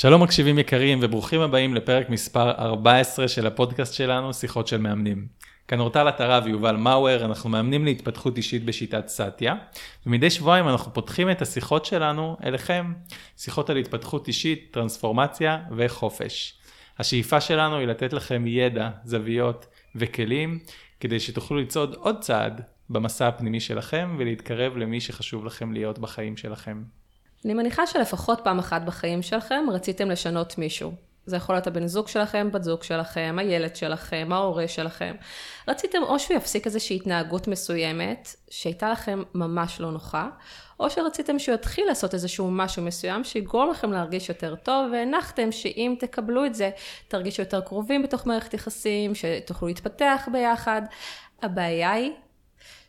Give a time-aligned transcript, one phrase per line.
[0.00, 5.26] שלום מקשיבים יקרים וברוכים הבאים לפרק מספר 14 של הפודקאסט שלנו, שיחות של מאמנים.
[5.68, 9.54] כאן אורטל עטרה ויובל מאואר, אנחנו מאמנים להתפתחות אישית בשיטת סאטיה,
[10.06, 12.92] ומדי שבועיים אנחנו פותחים את השיחות שלנו אליכם,
[13.36, 16.54] שיחות על התפתחות אישית, טרנספורמציה וחופש.
[16.98, 20.58] השאיפה שלנו היא לתת לכם ידע, זוויות וכלים,
[21.00, 26.82] כדי שתוכלו לצעוד עוד צעד במסע הפנימי שלכם ולהתקרב למי שחשוב לכם להיות בחיים שלכם.
[27.44, 30.92] אני מניחה שלפחות פעם אחת בחיים שלכם רציתם לשנות מישהו.
[31.26, 35.14] זה יכול להיות הבן זוג שלכם, בת זוג שלכם, הילד שלכם, ההורה שלכם.
[35.68, 40.28] רציתם או שהוא יפסיק איזושהי התנהגות מסוימת, שהייתה לכם ממש לא נוחה,
[40.80, 45.94] או שרציתם שהוא יתחיל לעשות איזשהו משהו מסוים שיגרום לכם להרגיש יותר טוב, והנחתם שאם
[45.98, 46.70] תקבלו את זה,
[47.08, 50.82] תרגישו יותר קרובים בתוך מערכת יחסים, שתוכלו להתפתח ביחד.
[51.42, 52.12] הבעיה היא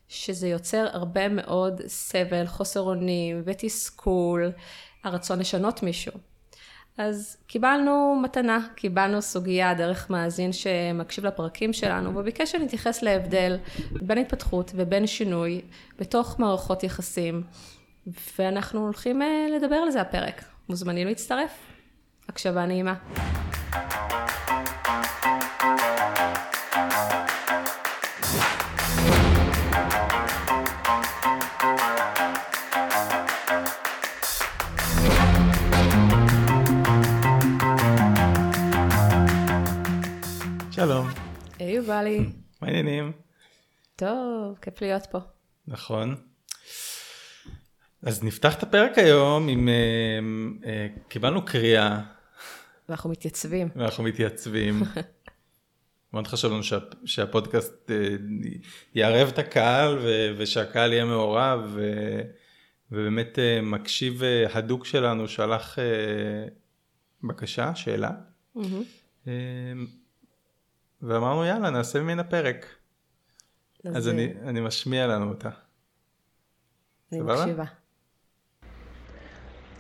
[0.09, 4.51] שזה יוצר הרבה מאוד סבל, חוסר אונים ותסכול,
[5.03, 6.13] הרצון לשנות מישהו.
[6.97, 13.57] אז קיבלנו מתנה, קיבלנו סוגיה דרך מאזין שמקשיב לפרקים שלנו, והוא ביקש שנתייחס להבדל
[13.91, 15.61] בין התפתחות ובין שינוי
[15.99, 17.43] בתוך מערכות יחסים,
[18.39, 20.43] ואנחנו הולכים אה, לדבר על זה הפרק.
[20.69, 21.51] מוזמנים להצטרף.
[22.29, 22.93] הקשבה נעימה.
[41.79, 42.19] יובלי.
[42.61, 43.11] מה העניינים?
[43.95, 45.19] טוב, כיף להיות פה.
[45.67, 46.15] נכון.
[48.03, 50.19] אז נפתח את הפרק היום עם, אה,
[50.65, 52.01] אה, קיבלנו קריאה.
[52.89, 53.69] ואנחנו מתייצבים.
[53.75, 54.81] ואנחנו מתייצבים.
[56.13, 57.95] מאוד חשוב לנו שה, שהפודקאסט אה,
[58.95, 61.91] יערב את הקהל ו, ושהקהל יהיה מעורב ו,
[62.91, 64.21] ובאמת מקשיב
[64.53, 65.77] הדוק שלנו שלח
[67.23, 68.11] בקשה, שאלה.
[68.57, 69.29] Mm-hmm.
[71.01, 72.65] ואמרנו יאללה נעשה ממנה פרק.
[73.85, 75.49] אז, אז אני, אני משמיע לנו אותה.
[77.11, 77.63] אני מקשיבה.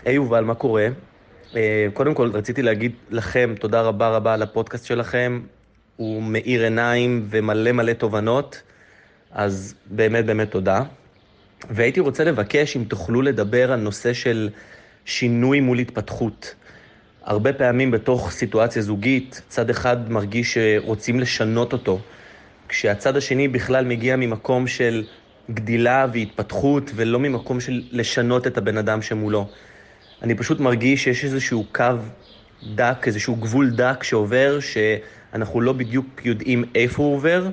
[0.05, 0.87] היי יובל, מה קורה?
[1.55, 5.41] אה, קודם כל רציתי להגיד לכם תודה רבה רבה על הפודקאסט שלכם.
[5.95, 8.61] הוא מאיר עיניים ומלא מלא תובנות,
[9.31, 10.83] אז באמת באמת תודה.
[11.69, 14.49] והייתי רוצה לבקש אם תוכלו לדבר על נושא של
[15.05, 16.55] שינוי מול התפתחות.
[17.29, 21.99] הרבה פעמים בתוך סיטואציה זוגית, צד אחד מרגיש שרוצים לשנות אותו,
[22.69, 25.03] כשהצד השני בכלל מגיע ממקום של
[25.51, 29.47] גדילה והתפתחות, ולא ממקום של לשנות את הבן אדם שמולו.
[30.21, 31.83] אני פשוט מרגיש שיש איזשהו קו
[32.75, 37.49] דק, איזשהו גבול דק שעובר, שאנחנו לא בדיוק יודעים איפה הוא עובר,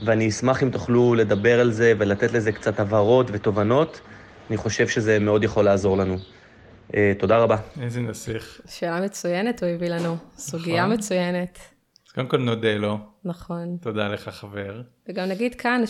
[0.00, 4.00] ואני אשמח אם תוכלו לדבר על זה ולתת לזה קצת הבהרות ותובנות.
[4.50, 6.33] אני חושב שזה מאוד יכול לעזור לנו.
[6.96, 7.56] אה, תודה רבה.
[7.80, 8.60] איזה נסיך.
[8.66, 10.96] שאלה מצוינת הוא הביא לנו, סוגיה נכון.
[10.96, 11.58] מצוינת.
[12.06, 12.98] אז קודם כל נודה לו.
[13.24, 13.76] נכון.
[13.80, 14.82] תודה לך חבר.
[15.08, 15.82] וגם נגיד כאן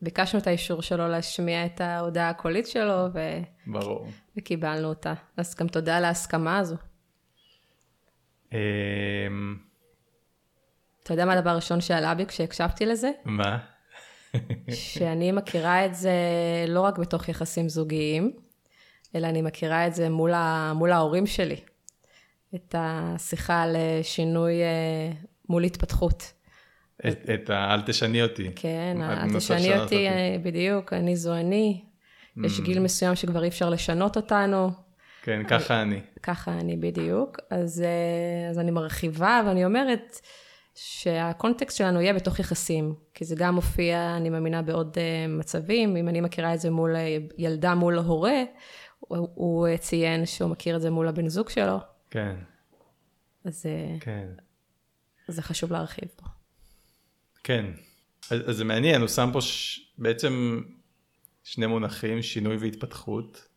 [0.00, 3.18] שביקשנו את האישור שלו להשמיע את ההודעה הקולית שלו, ו...
[3.66, 4.08] ברור.
[4.36, 5.14] וקיבלנו אותה.
[5.36, 6.76] אז גם תודה על ההסכמה הזו.
[8.52, 8.58] אמ,
[11.02, 13.10] אתה יודע מה הדבר הראשון שעלה בי כשהקשבתי לזה?
[13.24, 13.58] מה?
[14.70, 16.12] שאני מכירה את זה
[16.68, 18.32] לא רק בתוך יחסים זוגיים,
[19.14, 21.56] אלא אני מכירה את זה מול, ה, מול ההורים שלי.
[22.54, 25.12] את השיחה על אה, שינוי אה,
[25.48, 26.32] מול התפתחות.
[27.08, 27.74] את, את ה...
[27.74, 28.50] אל תשני אותי.
[28.56, 31.82] כן, אל תשני אותי, אה, בדיוק, אני זו אני.
[32.38, 32.46] Mm.
[32.46, 34.70] יש גיל מסוים שכבר אי אפשר לשנות אותנו.
[35.22, 36.00] כן, ככה אני.
[36.22, 37.38] ככה אני בדיוק.
[37.50, 37.84] אז,
[38.50, 40.20] אז אני מרחיבה ואני אומרת
[40.74, 44.96] שהקונטקסט שלנו יהיה בתוך יחסים, כי זה גם מופיע, אני מאמינה, בעוד
[45.28, 45.96] מצבים.
[45.96, 46.96] אם אני מכירה את זה מול
[47.38, 48.42] ילדה מול הורה,
[48.98, 51.78] הוא, הוא ציין שהוא מכיר את זה מול הבן זוג שלו.
[52.10, 52.36] כן.
[53.44, 54.28] אז אה, כן.
[55.28, 56.26] זה חשוב להרחיב פה.
[57.44, 57.66] כן.
[58.30, 59.80] אז, אז זה מעניין, הוא שם פה ש...
[59.98, 60.60] בעצם
[61.44, 63.48] שני מונחים, שינוי והתפתחות.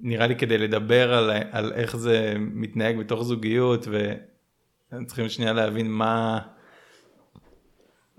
[0.00, 3.86] נראה לי כדי לדבר על, על איך זה מתנהג בתוך זוגיות,
[4.92, 6.40] וצריכים שנייה להבין מה,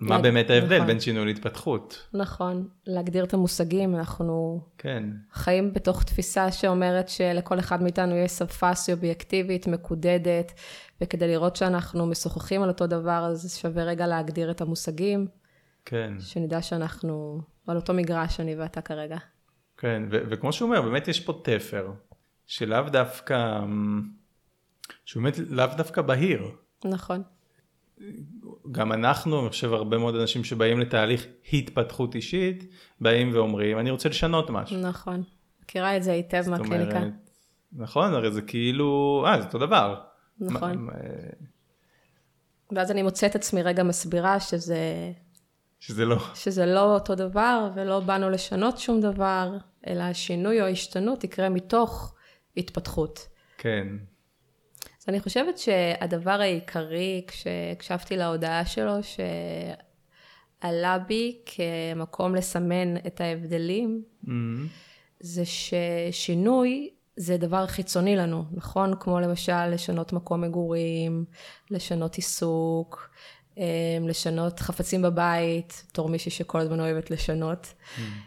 [0.08, 0.88] מה באמת ההבדל נכון.
[0.88, 2.08] בין שינוי להתפתחות.
[2.14, 5.04] נכון, להגדיר את המושגים, אנחנו כן.
[5.34, 10.52] חיים בתוך תפיסה שאומרת שלכל אחד מאיתנו יש סבפסיה אובייקטיבית, מקודדת,
[11.02, 15.28] וכדי לראות שאנחנו משוחחים על אותו דבר, אז שווה רגע להגדיר את המושגים.
[15.86, 16.14] כן.
[16.20, 19.18] שנדע שאנחנו על אותו מגרש, אני ואתה כרגע.
[19.78, 21.92] כן, ו- וכמו שהוא אומר, באמת יש פה תפר,
[22.48, 23.60] שלאו דווקא,
[25.06, 26.52] שהוא באמת לאו דווקא בהיר.
[26.86, 27.24] נכון.
[28.72, 32.72] גם אנחנו, אני חושב הרבה מאוד אנשים שבאים לתהליך התפתחות אישית,
[33.02, 34.78] באים ואומרים, אני רוצה לשנות משהו.
[34.78, 35.24] נכון,
[35.64, 37.00] מכירה את זה היטב מהקליניקה.
[37.74, 38.14] נכון?
[38.14, 40.02] הרי זה כאילו, אה, זה אותו דבר.
[40.40, 40.78] נכון.
[40.78, 40.92] מה-
[42.76, 45.12] ואז אני מוצאת עצמי רגע מסבירה שזה,
[45.80, 46.18] שזה לא.
[46.34, 49.58] שזה לא אותו דבר, ולא באנו לשנות שום דבר,
[49.88, 52.16] אלא השינוי או ההשתנות יקרה מתוך
[52.58, 53.28] התפתחות.
[53.58, 53.88] כן.
[55.04, 58.94] אז אני חושבת שהדבר העיקרי, כשהקשבתי להודעה שלו,
[60.64, 64.30] שעלה בי כמקום לסמן את ההבדלים, Mm,
[65.20, 68.94] זה ששינוי זה דבר חיצוני לנו, נכון?
[69.00, 71.26] כמו למשל לשנות מקום מגורים,
[71.72, 73.10] לשנות עיסוק,
[74.10, 77.74] לשנות חפצים בבית, בתור מישהי שכל הזמן אוהבת לשנות.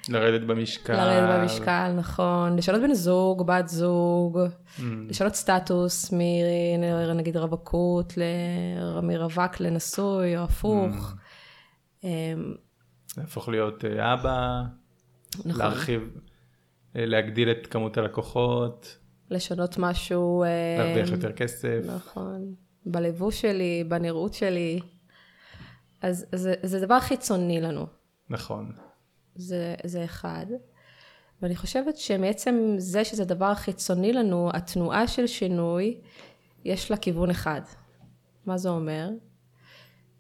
[0.09, 0.93] לרדת במשקל.
[0.97, 2.57] לרדת במשקל, נכון.
[2.57, 4.39] לשנות בן זוג, בת זוג,
[4.79, 11.15] Mm, לשנות סטטוס מ- נגיד רווקות, ל- מרווק לנשוי, או הפוך.
[12.05, 12.09] אמ,
[13.19, 14.63] להפוך להיות אה, אבא,
[15.45, 15.53] נכון.
[15.63, 16.03] להרחיב,
[16.97, 18.97] אה, להגדיל את כמות הלקוחות,
[19.31, 20.45] לשנות משהו...
[20.79, 21.79] להרוויח יותר כסף.
[21.97, 22.55] נכון.
[22.87, 24.81] בלבוש שלי, בנראות שלי.
[26.03, 27.87] אז זה, זה דבר חיצוני לנו.
[28.31, 28.73] נכון.
[29.35, 30.47] זה, זה אחד.
[31.43, 36.01] ואני חושבת שמעצם זה שזה דבר חיצוני לנו, התנועה של שינוי,
[36.65, 37.61] יש לה כיוון אחד.
[38.47, 39.09] מה זה אומר?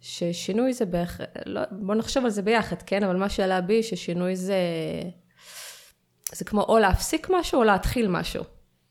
[0.00, 3.02] ששינוי זה בערך, לא, בוא נחשוב על זה ביחד, כן?
[3.02, 4.58] אבל מה שעלה בי, ששינוי זה,
[6.32, 8.44] זה כמו או להפסיק משהו או להתחיל משהו.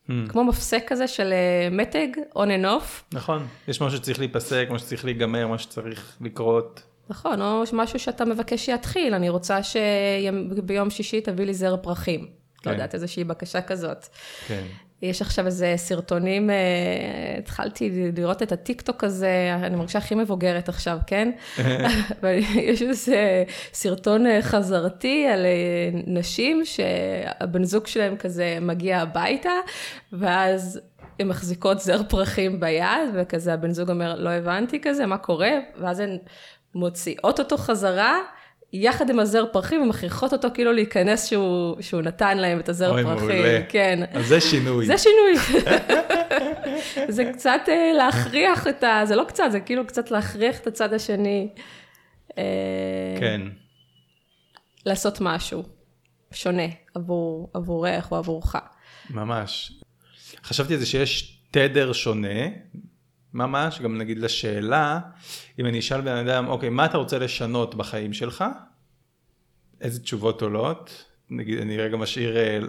[0.08, 0.12] Hmm.
[0.30, 3.04] כמו מפסק כזה של אה, מתג, on and off.
[3.14, 6.84] נכון, יש משהו שצריך להיפסק, משהו שצריך להיגמר, משהו שצריך לקרות.
[7.10, 12.28] נכון, או משהו שאתה מבקש שיתחיל, אני רוצה שביום שישי תביא לי זר פרחים.
[12.62, 12.70] כן.
[12.70, 14.08] לא יודעת, איזושהי בקשה כזאת.
[14.48, 14.64] כן.
[15.02, 16.56] יש עכשיו איזה סרטונים, אה,
[17.38, 21.32] התחלתי לראות את הטיק טוק הזה, אני מרגישה הכי מבוגרת עכשיו, כן?
[22.22, 23.44] אבל יש איזה
[23.74, 29.54] סרטון אה, חזרתי על אה, נשים שהבן זוג שלהם כזה מגיע הביתה,
[30.14, 30.82] ואז
[31.20, 35.52] הן מחזיקות זר פרחים ביד, וכזה הבן זוג אומר, לא הבנתי כזה, מה קורה?
[35.78, 36.18] ואז הן
[36.76, 38.20] מוציאות אותו חזרה.
[38.74, 43.04] יחד עם הזר פרחים, ומכריחות אותו כאילו להיכנס שהוא, שהוא נתן להם את הזר אוי,
[43.04, 43.28] פרחים.
[43.28, 43.60] מעולה.
[43.70, 44.04] כן.
[44.12, 44.86] אז זה שינוי.
[44.86, 45.62] זה שינוי.
[47.16, 49.02] זה קצת אה, להכריח את ה...
[49.06, 51.50] זה לא קצת, זה כאילו קצת להכריח את הצד השני.
[52.38, 52.44] אה,
[53.20, 53.42] כן.
[54.86, 55.64] לעשות משהו
[56.32, 58.56] שונה עבור, עבורך או עבורך.
[59.10, 59.72] ממש.
[60.44, 62.48] חשבתי על זה שיש תדר שונה,
[63.36, 65.00] ממש, גם נגיד לשאלה,
[65.60, 68.46] אם אני אשאל בן אדם, אוקיי, מה אתה רוצה לשנות בחיים שלך?
[69.82, 71.06] איזה תשובות עולות?
[71.30, 72.60] נגיד, אני רגע משאיר אה,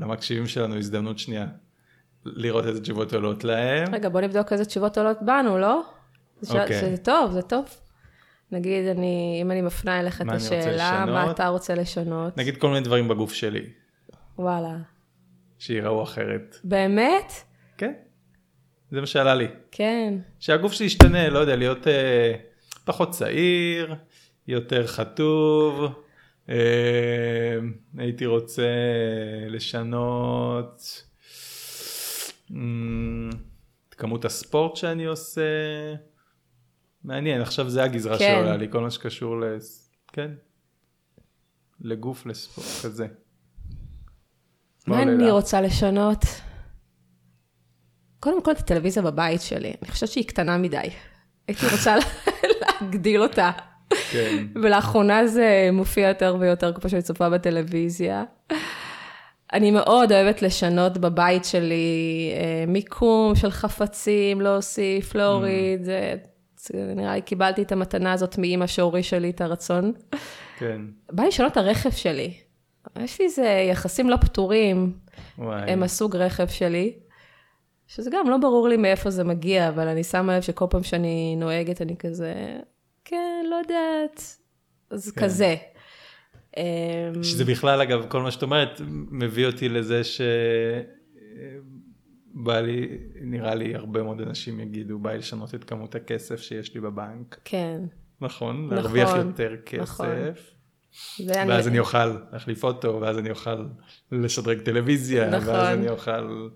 [0.00, 1.46] למקשיבים שלנו הזדמנות שנייה
[2.24, 3.94] לראות איזה תשובות עולות להם.
[3.94, 5.82] רגע, בוא נבדוק איזה תשובות עולות בנו, לא?
[6.50, 6.80] אוקיי.
[6.80, 7.64] זה טוב, זה טוב.
[8.52, 11.30] נגיד, אני, אם אני מפנה אליך את השאלה, מה?
[11.30, 12.36] אתה רוצה לשנות?
[12.36, 13.66] נגיד כל מיני דברים בגוף שלי,
[14.38, 14.76] וואלה.
[15.58, 16.56] שיראו אחרת.
[16.64, 17.32] באמת?
[17.78, 17.92] כן,
[18.90, 19.46] זה מה שעלה לי.
[19.70, 20.14] כן.
[20.40, 22.34] שהגוף שלי ישתנה, לא יודע, להיות אה,
[22.84, 23.94] פחות צעיר,
[24.48, 25.84] יותר חטוב,
[26.48, 27.58] אה,
[27.98, 28.68] הייתי רוצה
[29.48, 31.02] לשנות
[33.88, 35.42] את כמות הספורט שאני עושה.
[37.04, 38.34] מעניין, עכשיו זה הגזרה כן.
[38.34, 39.44] שעולה לי, כל מה שקשור ל...
[40.12, 40.30] כן,
[41.80, 43.06] לגוף, לספורט, כזה.
[44.86, 45.30] מה אני?
[45.30, 46.24] רוצה לשנות?
[48.20, 50.90] קודם כל את הטלוויזיה בבית שלי, אני חושבת שהיא קטנה מדי.
[51.48, 51.96] הייתי רוצה
[52.60, 53.50] להגדיל אותה.
[54.10, 58.24] כן, ולאחרונה זה מופיע יותר ויותר כמו שאני צופה בטלוויזיה.
[59.52, 65.84] אני מאוד אוהבת לשנות בבית שלי אה, מיקום של חפצים, להוסיף, להוריד.
[65.84, 66.14] זה,
[66.56, 69.92] זה, נראה לי קיבלתי את המתנה הזאת מאימא שהורישה לי את הרצון.
[70.58, 70.80] כן,
[71.12, 72.32] בא לי לשנות את הרכב שלי.
[73.00, 74.92] יש לי איזה יחסים לא פתורים
[75.38, 75.70] וואי.
[75.70, 76.92] הם הסוג רכב שלי,
[77.88, 81.36] שזה גם לא ברור לי מאיפה זה מגיע, אבל אני שמה לב שכל פעם שאני
[81.36, 82.34] נוהגת אני כזה,
[83.04, 84.36] כן, לא יודעת,
[84.90, 85.20] אז כן.
[85.20, 85.56] כזה.
[86.56, 86.62] אמ,
[87.22, 88.80] שזה בכלל אגב כל מה שאת אומרת
[89.10, 90.20] מביא אותי לזה ש...
[92.34, 96.74] בא לי, נראה לי הרבה מאוד אנשים יגידו, בא לי לשנות את כמות הכסף שיש
[96.74, 97.40] לי בבנק.
[97.44, 97.80] כן,
[98.20, 98.64] נכון?
[98.64, 99.80] נכון, להרוויח יותר כסף.
[99.82, 100.08] נכון.
[101.26, 103.64] ואז אני אוכל להחליף אוטו, ואז אני אוכל
[104.12, 105.54] לשדרג טלוויזיה, נכון.
[105.54, 106.48] ואז אני אוכל אה,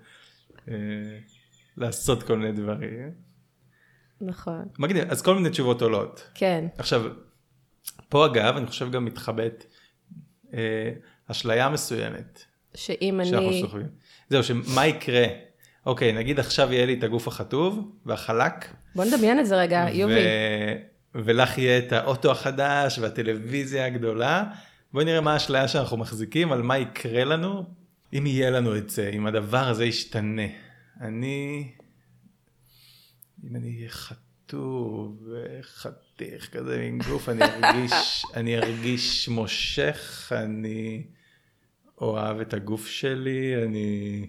[1.77, 3.11] לעשות כל מיני דברים.
[4.21, 6.29] נכון, מגניב, אז כל מיני תשובות עולות.
[6.35, 7.03] כן, עכשיו,
[8.09, 9.65] פה אגב, אני חושב גם מתחבאת
[10.55, 10.91] אה,
[11.27, 13.89] אשליה מסוימת שאם שאנחנו אני, סוחבים.
[14.29, 15.25] זהו, שמה יקרה?
[15.87, 20.15] אוקיי, נגיד עכשיו יהיה לי את הגוף החטוב והחלק, בוא נדמיין את זה רגע, יובי.
[21.15, 24.45] ולך יהיה את האוטו החדש והטלוויזיה הגדולה.
[24.93, 27.65] בואי נראה מה האשליה שאנחנו מחזיקים, על מה יקרה לנו
[28.13, 30.47] אם יהיה לנו את זה, אם הדבר הזה ישתנה,
[31.01, 31.73] אני,
[33.45, 37.93] אם אני אהיה חטוב וחתיך כזה עם גוף, אני ארגיש,
[38.37, 41.07] אני ארגיש מושך, אני
[42.01, 44.27] אוהב את הגוף שלי, אני...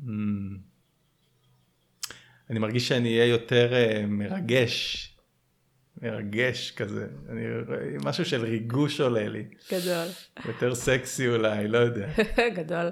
[0.00, 0.06] Mm,
[2.50, 5.15] אני מרגיש שאני אהיה יותר uh, מרגש,
[6.02, 7.44] מרגש כזה, אני,
[8.04, 9.44] משהו של ריגוש עולה לי.
[9.72, 10.06] גדול.
[10.44, 12.08] יותר סקסי אולי, לא יודע.
[12.58, 12.90] גדול.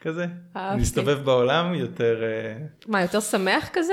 [0.00, 0.22] כזה.
[0.56, 0.74] אהבתי.
[0.74, 3.92] אני מסתובב בעולם יותר, אה, מה, יותר שמח כזה?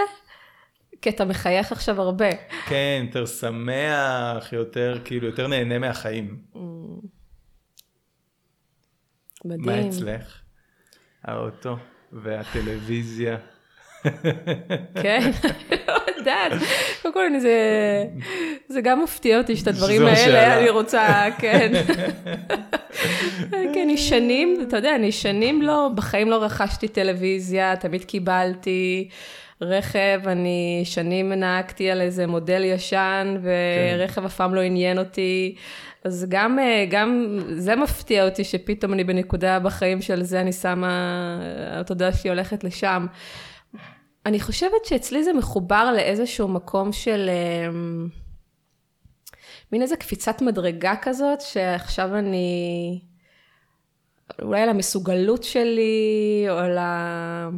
[1.01, 2.29] כי אתה מחייך עכשיו הרבה.
[2.67, 6.41] כן, יותר שמח, יותר, כאילו, יותר נהנה מהחיים.
[9.45, 9.65] מדהים.
[9.65, 10.41] מה אצלך?
[11.23, 11.77] האוטו
[12.11, 13.37] והטלוויזיה.
[15.03, 15.31] כן,
[15.87, 16.51] לא יודעת.
[17.01, 17.57] קודם כל, זה,
[18.67, 20.59] זה גם מפתיע אותי שאת הדברים האלה.
[20.59, 21.71] אני רוצה, כן.
[23.51, 29.09] כן, אני שנים, אתה יודע, אני שנים לא, בחיים לא רכשתי טלוויזיה, תמיד קיבלתי
[29.61, 35.55] רכב, אני שנים נהגתי על איזה מודל ישן, ורכב אף פעם לא עניין אותי.
[36.03, 40.89] אז גם, אה, גם זה מפתיע אותי שפתאום אני בנקודה בחיים של זה, אני שמה,
[41.71, 43.05] התודעה שלי הולכת לשם.
[44.27, 48.07] אני חושבת שאצלי זה מחובר לאיזשהו מקום של אמ,
[49.71, 52.99] מין איזה קפיצת מדרגה כזאת, שעכשיו אני,
[54.41, 57.49] אולי על המסוגלות שלי, או על ה...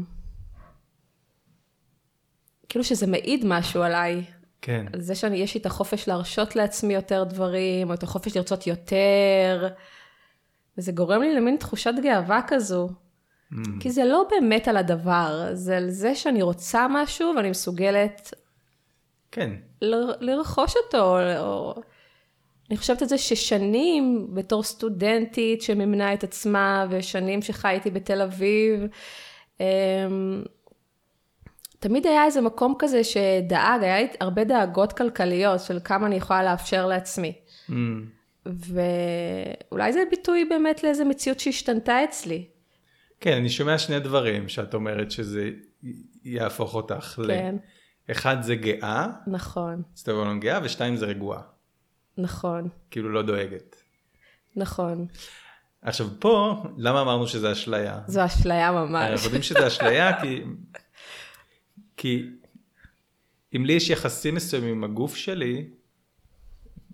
[2.70, 4.24] כאילו שזה מעיד משהו עליי.
[4.62, 4.86] כן.
[4.94, 9.68] על זה שיש לי את החופש להרשות לעצמי יותר דברים, או את החופש לרצות יותר,
[10.78, 12.90] וזה גורם לי למין תחושת גאווה כזו.
[13.54, 13.58] Mm.
[13.80, 18.34] כי זה לא באמת על הדבר, זה על זה שאני רוצה משהו ואני מסוגלת
[19.32, 19.52] כן.
[19.82, 21.20] ל- לרכוש אותו.
[21.38, 21.82] או...
[22.70, 28.84] אני חושבת את זה ששנים בתור סטודנטית שמימנה את עצמה, ושנים שחייתי בתל אביב,
[29.60, 30.44] אמ,
[31.80, 36.44] תמיד היה איזה מקום כזה שדאג, היה לי הרבה דאגות כלכליות של כמה אני יכולה
[36.44, 37.34] לאפשר לעצמי.
[37.70, 37.74] Mm.
[38.46, 42.46] ואולי זה ביטוי באמת לאיזה מציאות שהשתנתה אצלי.
[43.20, 45.50] כן, אני שומע שני דברים שאת אומרת שזה
[46.24, 47.28] יהפוך אותך ל...
[47.28, 47.56] כן,
[48.12, 51.42] אחד זה גאה, נכון, בעולם גאה, ושתיים זה רגועה.
[52.18, 53.76] נכון, כאילו לא דואגת.
[54.56, 55.08] נכון.
[55.82, 58.00] עכשיו פה, למה אמרנו שזה אשליה?
[58.08, 59.10] זו אשליה ממש.
[59.12, 60.44] אנחנו יודעים שזה אשליה כי...
[61.98, 62.30] כי
[63.56, 65.70] אם לי יש יחסים מסוימים עם הגוף שלי,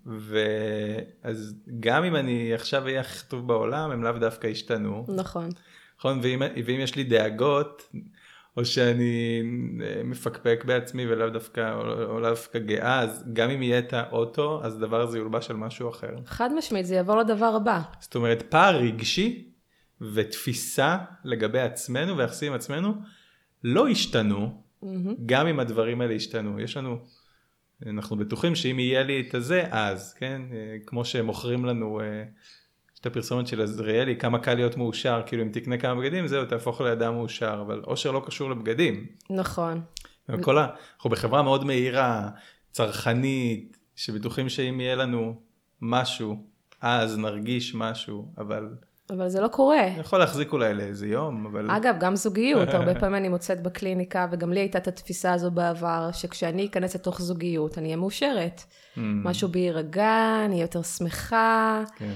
[0.06, 5.06] ואז גם אם אני עכשיו אהיה הכי טוב בעולם, הם לאו דווקא ישתנו.
[5.08, 5.48] נכון,
[5.98, 6.20] נכון?
[6.22, 7.92] ואם, ואם יש לי דאגות,
[8.56, 9.42] או שאני
[9.82, 13.92] אה, מפקפק בעצמי ולאו דווקא, או, או לאו דווקא גאה, אז גם אם יהיה את
[13.92, 16.14] האוטו, אז הדבר הזה יולבש על משהו אחר.
[16.26, 17.80] חד משמעית, זה יעבור לדבר הבא.
[18.00, 19.50] זאת אומרת, פער רגשי
[20.00, 22.94] ותפיסה לגבי עצמנו ויחסים עם עצמנו
[23.64, 24.62] לא השתנו,
[25.26, 26.60] גם אם הדברים האלה השתנו.
[26.60, 26.98] יש לנו,
[27.86, 30.42] אנחנו בטוחים שאם יהיה לי את הזה, אז, כן?
[30.52, 32.24] אה, כמו שמוכרים לנו, אה,
[32.96, 36.44] יש את הפרסומת של עזריאלי, כמה קל להיות מאושר, כאילו אם תקנה כמה בגדים, זהו,
[36.44, 39.06] תהפוך לאדם מאושר, אבל אושר לא קשור לבגדים.
[39.30, 39.80] נכון,
[40.40, 40.66] כל ה...
[40.96, 42.28] אנחנו בחברה מאוד מהירה,
[42.70, 45.40] צרכנית, שבטוחים שאם יהיה לנו
[45.82, 46.36] משהו,
[46.80, 48.68] אז נרגיש משהו, אבל
[49.10, 49.86] אבל זה לא קורה.
[49.98, 51.70] יכול להחזיק אולי לאיזה יום, אבל...
[51.70, 56.10] אגב, גם זוגיות, הרבה פעמים אני מוצאת בקליניקה, וגם לי הייתה את התפיסה הזו בעבר,
[56.12, 58.62] שכשאני אכנס לתוך זוגיות, אני אהיה מאושרת.
[58.96, 61.82] Mm, משהו בי יירגע, אני אהיה יותר שמחה.
[61.96, 62.12] כן.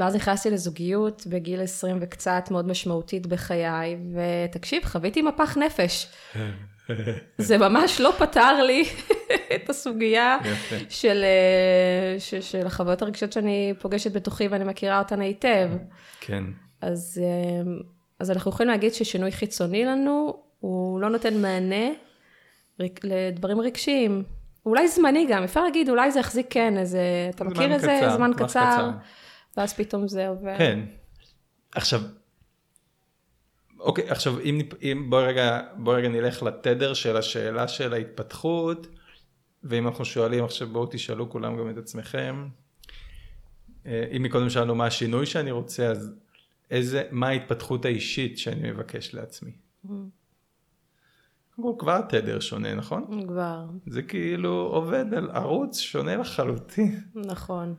[0.00, 6.06] ואז נכנסתי לזוגיות בגיל 20 וקצת, מאוד משמעותית בחיי, ותקשיב, חוויתי מפח נפש.
[7.38, 8.84] זה ממש לא פתר לי
[9.54, 10.38] את הסוגיה.
[10.88, 15.70] של, אה, ש- של החוויות הרגשיות שאני פוגשת בתוכי ואני מכירה אותן היטב.
[16.20, 16.44] כן.
[16.80, 17.72] אז, אה,
[18.20, 21.86] אז אנחנו יכולים להגיד ששינוי חיצוני לנו, הוא לא נותן מענה
[23.04, 24.22] לדברים רגשיים.
[24.66, 27.00] אולי זמני גם, אפשר להגיד, אולי זה יחזיק כן, איזה,
[27.34, 27.98] אתה מכיר את זה?
[28.00, 28.90] קצר, זמן קצר.
[29.56, 30.58] ואז פתאום זה עובר.
[30.58, 30.80] כן.
[31.72, 32.00] עכשיו,
[33.80, 38.86] אוקיי, עכשיו אם, אם בוא רגע, בוא רגע נלך לתדר של השאלה של ההתפתחות,
[39.64, 42.48] ואם אנחנו שואלים עכשיו בואו תשאלו כולם גם את עצמכם,
[43.86, 46.12] אה, אם מקודם שאלנו מה השינוי שאני רוצה, אז
[46.70, 49.52] איזה, מה ההתפתחות האישית שאני מבקש לעצמי?
[49.82, 50.12] קודם
[51.62, 53.26] כל, כבר תדר שונה, נכון?
[53.28, 57.00] כבר, זה כאילו עובד על ערוץ שונה לחלוטין.
[57.14, 57.74] נכון.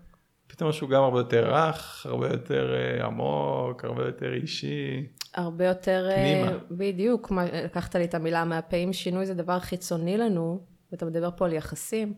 [0.52, 5.08] פתאום משהו גם הרבה יותר רך, הרבה יותר אה, עמוק, הרבה יותר אישי.
[5.34, 6.58] הרבה יותר, אה, פנימה.
[6.72, 7.32] בדיוק,
[7.66, 11.54] לקחת לי את המילה מהפה, אם שינוי זה דבר חיצוני לנו, ואתה מדבר פה על
[11.54, 12.14] יחסים,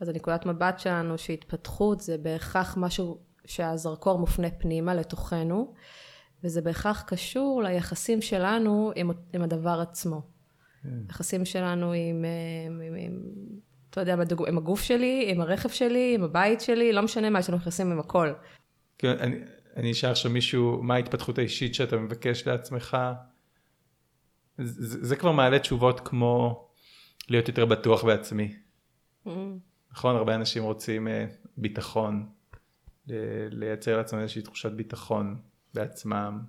[0.00, 5.74] אז הנקודת מבט שלנו שהתפתחות זה בהכרח משהו שהזרקור מופנה פנימה לתוכנו,
[6.44, 10.22] וזה בהכרח קשור ליחסים שלנו עם, עם הדבר עצמו.
[10.82, 10.88] כן.
[11.10, 12.24] יחסים שלנו עם,
[12.66, 13.22] עם, עם, עם
[13.94, 14.16] אתה יודע,
[14.48, 17.92] עם הגוף שלי, עם הרכב שלי, עם הבית שלי, לא משנה מה, יש לנו יחסים
[17.92, 18.32] עם הכל.
[18.98, 19.36] כן, אני,
[19.76, 22.96] אני אשאל עכשיו מישהו, מה ההתפתחות האישית שאתה מבקש לעצמך?
[24.58, 26.64] זה, זה כבר מעלה תשובות כמו
[27.28, 28.54] להיות יותר בטוח בעצמי.
[29.26, 29.30] Mm.
[29.92, 31.10] נכון, הרבה אנשים רוצים uh,
[31.56, 32.28] ביטחון,
[33.50, 35.36] לייצר לעצמם איזושהי תחושת ביטחון
[35.74, 36.40] בעצמם.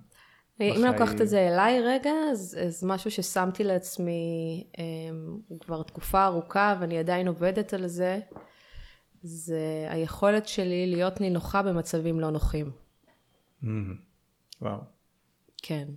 [0.60, 6.24] אם אני לוקחת את זה אליי רגע, אז, אז משהו ששמתי לעצמי um, כבר תקופה
[6.24, 8.20] ארוכה ואני עדיין עובדת על זה,
[9.22, 12.70] זה היכולת שלי להיות נינוחה במצבים לא נוחים.
[13.62, 13.66] Mm,
[14.62, 14.80] וואו.
[15.62, 15.88] כן.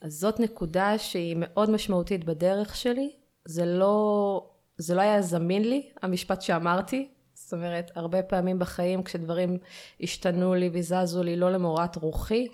[0.00, 3.10] אז זאת נקודה שהיא מאוד משמעותית בדרך שלי.
[3.44, 7.08] זה לא, זה לא היה זמין לי, המשפט שאמרתי.
[7.34, 9.58] זאת אומרת, הרבה פעמים בחיים כשדברים
[10.00, 12.48] השתנו לי וזזו לי לא למורת רוחי,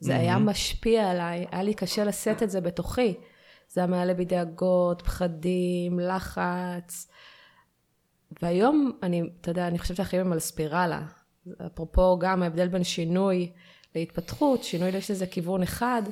[0.00, 0.18] זה mm-hmm.
[0.18, 3.14] היה משפיע עליי, היה לי קשה לשאת את זה בתוכי.
[3.68, 7.10] זה היה מעלה בי דאגות, פחדים, לחץ.
[8.42, 11.02] והיום אני, אתה יודע, אני חושבת שהחיים הם על ספירלה.
[11.66, 13.52] אפרופו גם ההבדל בין שינוי
[13.94, 16.02] להתפתחות, שינוי יש לזה כיוון אחד,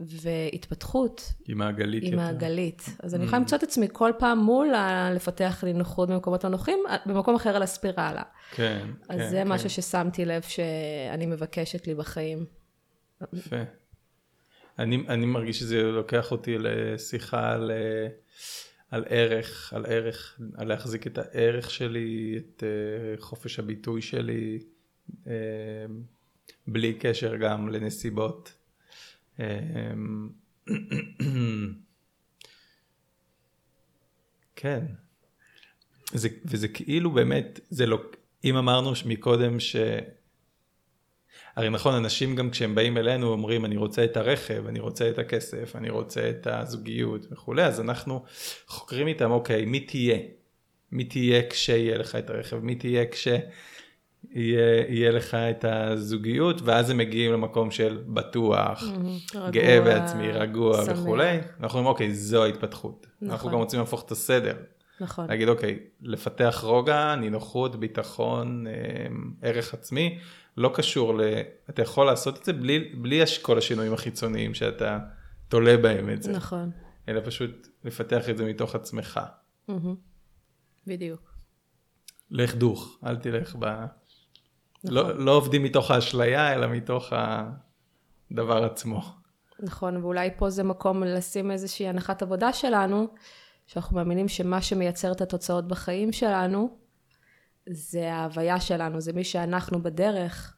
[0.00, 1.32] והתפתחות.
[1.46, 2.82] היא מעגלית היא מעגלית.
[3.02, 4.72] אז אני יכולה למצוא את עצמי כל פעם מול
[5.14, 8.22] לפתח לי נוחות במקומות הנוחים, במקום אחר על הספירלה.
[8.50, 9.48] כן, אז כן, זה כן.
[9.48, 12.46] משהו ששמתי לב שאני מבקשת לי בחיים.
[13.32, 13.56] יפה.
[14.78, 17.70] אני, אני מרגיש שזה לוקח אותי לשיחה על,
[18.90, 24.58] על ערך, על ערך, על להחזיק את הערך שלי, את אה, חופש הביטוי שלי,
[25.26, 25.32] אה,
[26.66, 28.52] בלי קשר גם לנסיבות.
[29.38, 30.28] אמ,
[34.56, 34.84] כן.
[36.12, 38.02] זה, וזה כאילו באמת, זה לא,
[38.44, 39.76] אם אמרנו מקודם ש...
[41.56, 45.18] הרי נכון, אנשים גם כשהם באים אלינו אומרים, אני רוצה את הרכב, אני רוצה את
[45.18, 48.24] הכסף, אני רוצה את הזוגיות וכולי, אז אנחנו
[48.66, 50.18] חוקרים איתם, אוקיי, מי תהיה?
[50.92, 52.58] מי תהיה כשיהיה לך את הרכב?
[52.58, 53.28] מי תהיה כש...
[54.30, 60.28] יהיה, יהיה לך את הזוגיות, ואז הם מגיעים למקום של בטוח, mm-hmm, רגוע, גאה בעצמי,
[60.28, 60.98] רגוע שמח.
[60.98, 61.38] וכולי.
[61.60, 63.06] אנחנו אומרים, אוקיי, זו ההתפתחות.
[63.22, 63.30] נכון.
[63.30, 64.54] אנחנו גם רוצים להפוך את הסדר.
[65.00, 65.26] נכון.
[65.28, 70.18] להגיד, אוקיי, לפתח רוגע, נינוחות, ביטחון, אמ, ערך עצמי,
[70.56, 71.22] לא קשור ל...
[71.70, 74.98] אתה יכול לעשות את זה בלי, בלי כל השינויים החיצוניים שאתה
[75.48, 76.32] תולה בהם את זה.
[76.32, 76.70] נכון.
[77.08, 79.20] אלא פשוט לפתח את זה מתוך עצמך.
[79.70, 79.72] Mm-hmm.
[80.86, 81.34] בדיוק.
[82.30, 83.64] לך דוך, אל תלך ב...
[83.64, 85.16] לא, נכון.
[85.18, 87.12] לא, לא עובדים מתוך האשליה, אלא מתוך
[88.30, 89.02] הדבר עצמו.
[89.60, 93.08] נכון, ואולי פה זה מקום לשים איזושהי הנחת עבודה שלנו,
[93.66, 96.78] שאנחנו מאמינים שמה שמייצר את התוצאות בחיים שלנו,
[97.66, 100.56] זה ההוויה שלנו, זה מי שאנחנו בדרך,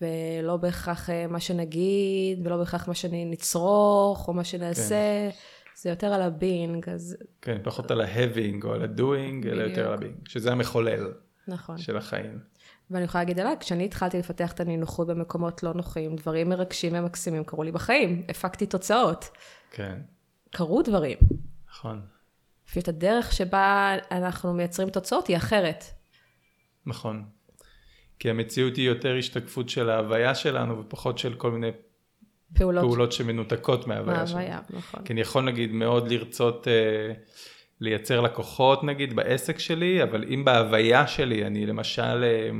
[0.00, 5.30] ולא בהכרח אה, מה שנגיד, ולא בהכרח מה שנצרוך, או מה שנעשה.
[5.30, 5.30] כן.
[5.76, 7.16] זה יותר על ה being, אז...
[7.42, 10.52] כן, פחות על ה having או על ה doing, אלא יותר על ה being, שזה
[10.52, 11.12] המחולל.
[11.48, 11.78] נכון.
[11.78, 12.38] של החיים.
[12.90, 17.44] ואני יכולה להגיד עליי, כשאני התחלתי לפתח את הנינוחות במקומות לא נוחים, דברים מרגשים ומקסימים
[17.44, 19.28] קרו לי בחיים, הפקתי תוצאות.
[19.70, 19.98] כן.
[20.50, 21.18] קרו דברים.
[21.70, 22.00] נכון.
[22.70, 25.84] פשוט הדרך שבה אנחנו מייצרים תוצאות היא אחרת.
[26.86, 27.24] נכון.
[28.18, 31.70] כי המציאות היא יותר השתקפות של ההוויה שלנו ופחות של כל מיני
[32.54, 34.38] פעולות, פעולות שמנותקות מההוויה שלנו.
[34.38, 35.04] מההוויה, נכון.
[35.04, 36.68] כי אני יכול נגיד מאוד לרצות...
[36.68, 37.12] אה,
[37.80, 42.50] לייצר לקוחות נגיד בעסק שלי, אבל אם בהוויה שלי אני למשל אה,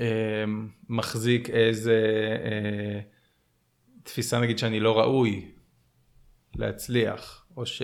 [0.00, 0.44] אה,
[0.88, 2.02] מחזיק איזה
[2.44, 3.00] אה,
[4.02, 5.50] תפיסה נגיד שאני לא ראוי
[6.56, 7.82] להצליח, או ש...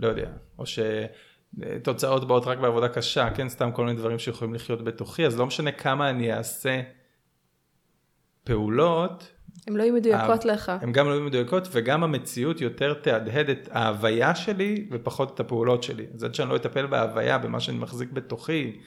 [0.00, 4.84] לא יודע, או שתוצאות באות רק בעבודה קשה, כן, סתם כל מיני דברים שיכולים לחיות
[4.84, 6.82] בתוכי, אז לא משנה כמה אני אעשה
[8.44, 9.32] פעולות,
[9.66, 10.72] הן לא יהיו מדויקות לך.
[10.80, 15.82] הן גם לא יהיו מדויקות, וגם המציאות יותר תהדהד את ההוויה שלי ופחות את הפעולות
[15.82, 16.06] שלי.
[16.14, 18.80] אז עד שאני לא אטפל בהוויה, במה שאני מחזיק בתוכי,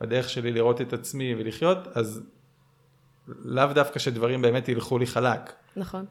[0.00, 2.22] בדרך שלי לראות את עצמי ולחיות, אז
[3.28, 5.52] לאו דווקא שדברים באמת ילכו לי חלק.
[5.76, 6.04] נכון.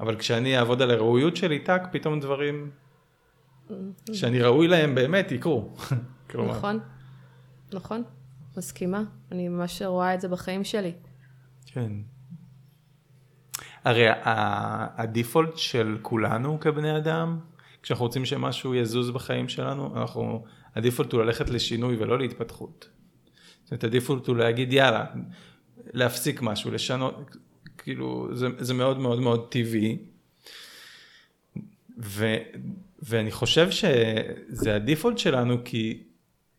[0.00, 2.70] אבל כשאני אעבוד על הראויות שלי, טאק, פתאום דברים
[4.12, 5.70] שאני ראוי להם באמת יקרו.
[6.34, 6.80] נכון,
[7.72, 8.02] נכון,
[8.56, 9.02] מסכימה.
[9.32, 10.92] אני ממש רואה את זה בחיים שלי.
[11.66, 11.92] כן.
[13.84, 14.06] הרי
[14.96, 17.38] הדיפולט של כולנו כבני אדם,
[17.82, 20.44] כשאנחנו רוצים שמשהו יזוז בחיים שלנו, אנחנו,
[20.74, 22.88] הדיפולט הוא ללכת לשינוי ולא להתפתחות.
[23.64, 25.04] זאת אומרת, הדיפולט הוא להגיד יאללה,
[25.92, 27.36] להפסיק משהו, לשנות,
[27.78, 29.98] כאילו, זה, זה מאוד מאוד מאוד טבעי.
[31.98, 32.36] ו,
[33.02, 36.02] ואני חושב שזה הדיפולט שלנו כי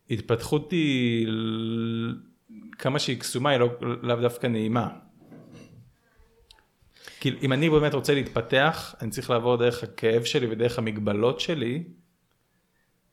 [0.09, 1.27] התפתחות היא
[2.71, 3.69] כמה שהיא קסומה היא לא,
[4.01, 4.87] לאו דווקא נעימה.
[7.19, 11.83] כי אם אני באמת רוצה להתפתח, אני צריך לעבור דרך הכאב שלי ודרך המגבלות שלי,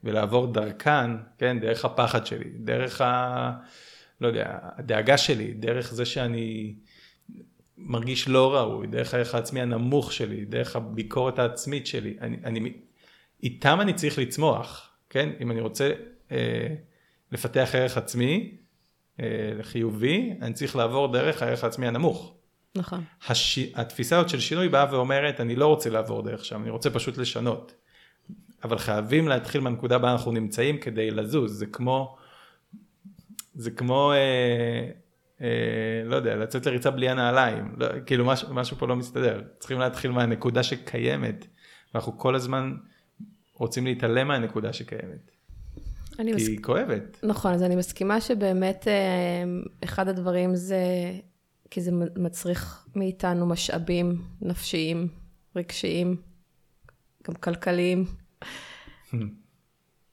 [0.04, 3.52] ולעבור דרכן, כן, דרך הפחד שלי, דרך ה...
[4.20, 6.74] לא יודע, הדאגה שלי, דרך זה שאני
[7.78, 12.72] מרגיש לא ראוי, דרך הערך העצמי הנמוך שלי, דרך הביקורת העצמית שלי, אני, אני,
[13.42, 15.28] איתם אני צריך לצמוח, כן?
[15.40, 15.92] אם אני רוצה
[16.32, 16.74] אה,
[17.32, 18.56] לפתח ערך עצמי
[19.20, 19.26] אה,
[19.62, 22.34] חיובי, אני צריך לעבור דרך הערך העצמי הנמוך.
[22.74, 23.04] נכון.
[23.28, 23.58] הש...
[23.74, 27.18] התפיסה הזאת של שינוי באה ואומרת, אני לא רוצה לעבור דרך שם, אני רוצה פשוט
[27.18, 27.74] לשנות.
[28.64, 32.16] אבל חייבים להתחיל מהנקודה בה אנחנו נמצאים כדי לזוז, זה כמו,
[33.54, 34.90] זה כמו, אה,
[35.40, 39.78] אה, לא יודע, לצאת לריצה בלי הנעליים, לא, כאילו משהו, משהו פה לא מסתדר, צריכים
[39.78, 41.46] להתחיל מהנקודה שקיימת,
[41.94, 42.74] ואנחנו כל הזמן
[43.54, 45.30] רוצים להתעלם מהנקודה שקיימת.
[46.16, 46.48] כי מסכ...
[46.48, 47.18] היא כואבת.
[47.22, 49.44] נכון, אז אני מסכימה שבאמת אה,
[49.84, 50.84] אחד הדברים זה,
[51.70, 55.08] כי זה מצריך מאיתנו משאבים נפשיים,
[55.56, 56.16] רגשיים,
[57.28, 58.04] גם כלכליים,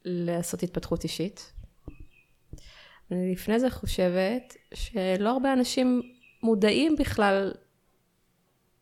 [0.06, 1.54] לעשות התפתחות אישית.
[3.12, 6.02] אני לפני זה חושבת שלא הרבה אנשים
[6.44, 7.52] מודעים בכלל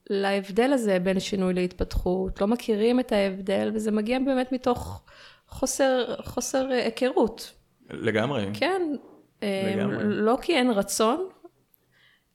[0.10, 5.04] להבדל הזה בין שינוי להתפתחות, לא מכירים את ההבדל, וזה מגיע באמת מתוך
[5.48, 7.54] חוסר, חוסר היכרות.
[7.90, 8.46] לגמרי.
[8.54, 8.82] כן,
[9.42, 9.98] לגמרי.
[10.04, 11.30] לא כי אין רצון,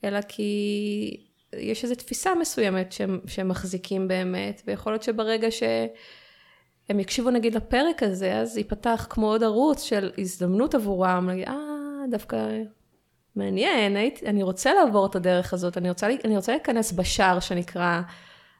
[0.04, 7.30] אלא כי יש איזו תפיסה מסוימת שהם, שהם מחזיקים באמת, ויכול להיות שברגע שהם יקשיבו
[7.30, 11.79] נגיד לפרק הזה, אז ייפתח כמו עוד ערוץ של הזדמנות עבורם, להגיד, אה,
[12.10, 12.48] דווקא
[13.36, 18.00] מעניין, הייתי, אני רוצה לעבור את הדרך הזאת, אני רוצה, אני רוצה להיכנס בשער שנקרא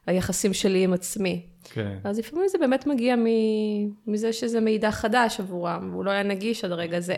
[0.07, 1.45] היחסים שלי עם עצמי.
[1.63, 1.97] כן.
[2.03, 6.65] אז לפעמים זה באמת מגיע מ- מזה שזה מידע חדש עבורם, והוא לא היה נגיש
[6.65, 7.15] עד רגע זה.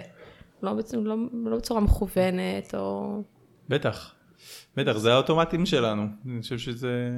[0.63, 1.15] לא, לא,
[1.45, 3.21] לא בצורה מכוונת, או...
[3.69, 4.13] בטח.
[4.77, 6.03] בטח, זה האוטומטים שלנו.
[6.25, 7.09] אני חושב שזה...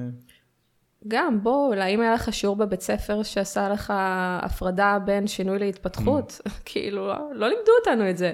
[1.08, 3.93] גם, בוא, אולי אם היה לך שיעור בבית ספר שעשה לך
[4.41, 8.34] הפרדה בין שינוי להתפתחות, כאילו, לא, לא לימדו אותנו את זה.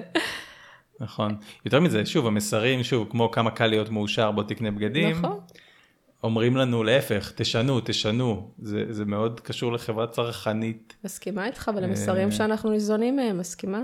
[1.02, 1.36] נכון.
[1.64, 5.16] יותר מזה, שוב, המסרים, שוב, כמו כמה קל להיות מאושר, בוא תקנה בגדים.
[5.18, 5.40] נכון.
[6.24, 8.50] אומרים לנו להפך, תשנו, תשנו.
[8.58, 10.96] זה, זה מאוד קשור לחברה צרכנית.
[11.04, 12.32] מסכימה איתך, ולמסרים אה.
[12.32, 13.82] שאנחנו ניזונים מהם, מסכימה.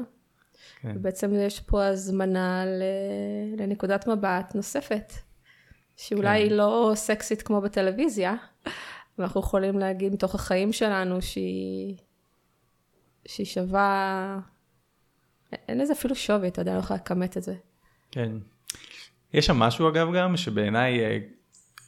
[0.81, 0.92] כן.
[0.96, 5.12] ובעצם יש פה הזמנה ל- לנקודת מבט נוספת,
[5.96, 6.44] שאולי כן.
[6.44, 8.35] היא לא סקסית כמו בטלוויזיה,
[9.18, 11.96] ואנחנו יכולים להגיד מתוך החיים שלנו שהיא,
[13.26, 14.38] שהיא שווה,
[15.52, 17.54] אין לזה אפילו שווי, אתה יודע, לא יכולה לכמת את זה.
[18.11, 18.32] כן.
[19.32, 21.18] יש שם משהו אגב גם, שבעיניי אה,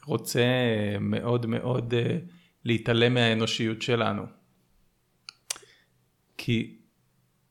[0.06, 2.18] רוצה אה, מאוד מאוד אה,
[2.64, 4.22] להתעלם מהאנושיות שלנו.
[6.36, 6.78] כי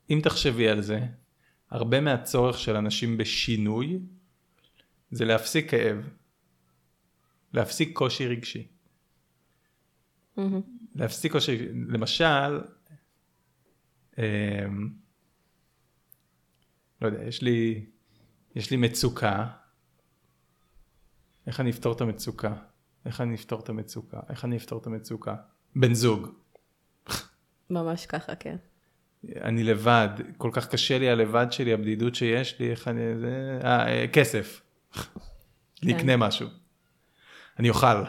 [0.09, 0.99] אם תחשבי על זה,
[1.69, 3.99] הרבה מהצורך של אנשים בשינוי
[5.11, 6.09] זה להפסיק כאב,
[7.53, 8.67] להפסיק קושי רגשי.
[10.95, 12.61] להפסיק קושי, למשל,
[14.17, 14.89] אמ,
[17.01, 17.85] לא יודע, יש לי,
[18.55, 19.45] יש לי מצוקה,
[21.47, 22.53] איך אני אפתור את המצוקה?
[23.05, 24.19] איך אני אפתור את המצוקה?
[24.29, 25.35] איך אני אפתור את המצוקה?
[25.75, 26.27] בן זוג,
[27.69, 28.55] ממש ככה, כן.
[29.35, 33.87] אני לבד, כל כך קשה לי הלבד שלי, הבדידות שיש לי, איך אני, זה, אה,
[33.87, 34.61] אה, כסף,
[35.83, 36.47] נקנה משהו,
[37.59, 38.03] אני אוכל,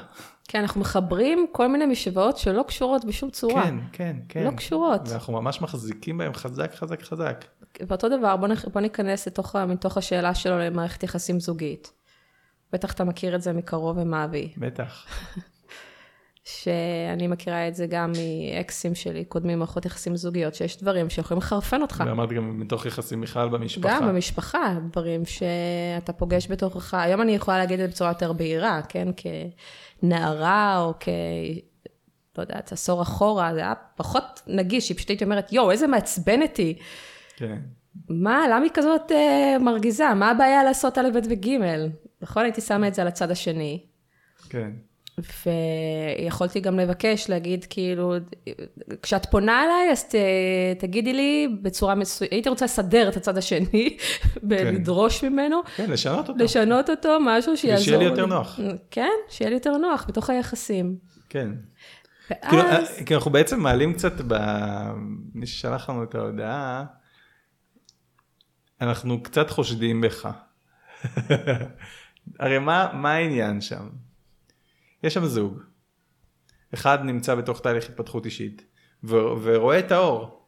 [0.49, 3.63] כן, אנחנו מחברים כל מיני משוואות שלא קשורות בשום צורה.
[3.63, 5.01] כן, כן, כן, לא קשורות.
[5.09, 7.45] ואנחנו ממש מחזיקים בהם חזק, חזק, חזק.
[7.89, 8.65] ואותו דבר, בוא, נכ...
[8.65, 11.93] בוא ניכנס לתוך, מתוך השאלה שלו למערכת יחסים זוגית.
[12.73, 15.07] בטח אתה מכיר את זה מקרוב ומאבי, בטח.
[16.45, 21.83] שאני מכירה את זה גם מאקסים שלי, קודמים מערכות יחסים זוגיות, שיש דברים שיכולים לחרפן
[21.83, 22.05] אותך.
[22.07, 23.89] ואמרתי גם מתוך יחסים בכלל במשפחה.
[23.89, 28.81] גם במשפחה, דברים שאתה פוגש בתוכך, היום אני יכולה להגיד את זה בצורה יותר בהירה,
[28.89, 29.09] כן?
[30.03, 31.09] כנערה או כ...
[32.39, 36.57] לא יודעת, עשור אחורה, זה היה פחות נגיש, היא פשוט הייתי אומרת, יואו, איזה מעצבנת
[36.57, 36.75] היא.
[37.41, 37.59] כן.
[38.09, 40.15] מה, למה היא כזאת אה, מרגיזה?
[40.15, 41.49] מה הבעיה לעשות א', ב' וג'?
[42.23, 42.43] נכון?
[42.43, 43.83] הייתי שמה את זה על הצד השני.
[44.49, 44.71] כן.
[46.27, 48.15] ויכולתי גם לבקש, להגיד כאילו,
[49.03, 50.15] כשאת פונה אליי, אז ת,
[50.79, 53.97] תגידי לי בצורה מסוימת, הייתי רוצה לסדר את הצד השני,
[54.49, 56.45] ולדרוש ממנו, כן, לשנות אותו.
[56.45, 58.61] לשנות אותו, משהו שיעזור שיהיה לי יותר נוח.
[58.91, 60.97] כן, שיהיה לי יותר נוח בתוך היחסים.
[61.29, 61.49] כן.
[62.49, 64.35] כאילו, ואז, אה, כי אנחנו בעצם מעלים קצת, ב...
[65.35, 66.85] מי ששלח לנו את ההודעה,
[68.81, 70.29] אנחנו קצת חושדים בך.
[72.39, 73.89] הרי מה, מה העניין שם?
[75.03, 75.61] יש שם זוג,
[76.75, 78.65] אחד נמצא בתוך תהליך התפתחות אישית,
[79.05, 80.41] ו- ורואה את האור,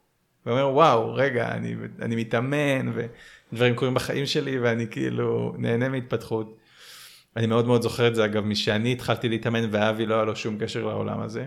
[0.46, 2.92] ואומר, וואו, רגע, אני, אני מתאמן,
[3.52, 6.56] ודברים קורים בחיים שלי, ואני כאילו נהנה מהתפתחות.
[7.36, 10.58] אני מאוד מאוד זוכר את זה, אגב, משאני התחלתי להתאמן ואבי לא היה לו שום
[10.58, 11.46] קשר לעולם הזה.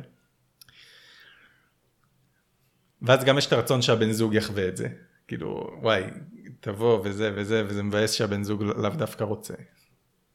[3.01, 4.87] ואז גם יש את הרצון שהבן זוג יחווה את זה.
[5.27, 6.03] כאילו, וואי,
[6.59, 9.53] תבוא וזה וזה, וזה מבאס שהבן זוג לאו דווקא רוצה.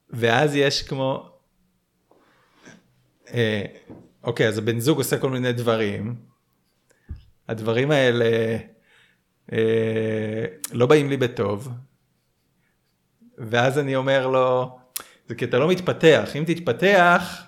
[0.09, 1.29] ואז יש כמו,
[3.33, 3.65] אה,
[4.23, 6.15] אוקיי, אז הבן זוג עושה כל מיני דברים.
[7.47, 8.57] הדברים האלה
[9.51, 11.69] אה, לא באים לי בטוב.
[13.37, 14.79] ואז אני אומר לו,
[15.27, 17.43] זה כי אתה לא מתפתח, אם תתפתח,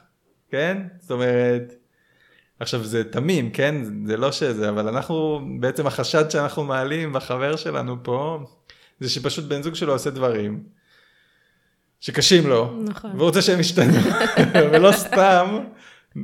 [0.50, 0.88] כן?
[1.00, 1.74] זאת אומרת,
[2.64, 3.76] עכשיו זה תמים, כן?
[4.08, 8.40] זה לא שזה, אבל אנחנו, בעצם החשד שאנחנו מעלים בחבר שלנו פה,
[9.00, 10.64] זה שפשוט בן זוג שלו עושה דברים
[12.00, 13.12] שקשים לו, נכון.
[13.12, 13.94] והוא רוצה שהם ישתנו,
[14.72, 15.60] ולא סתם,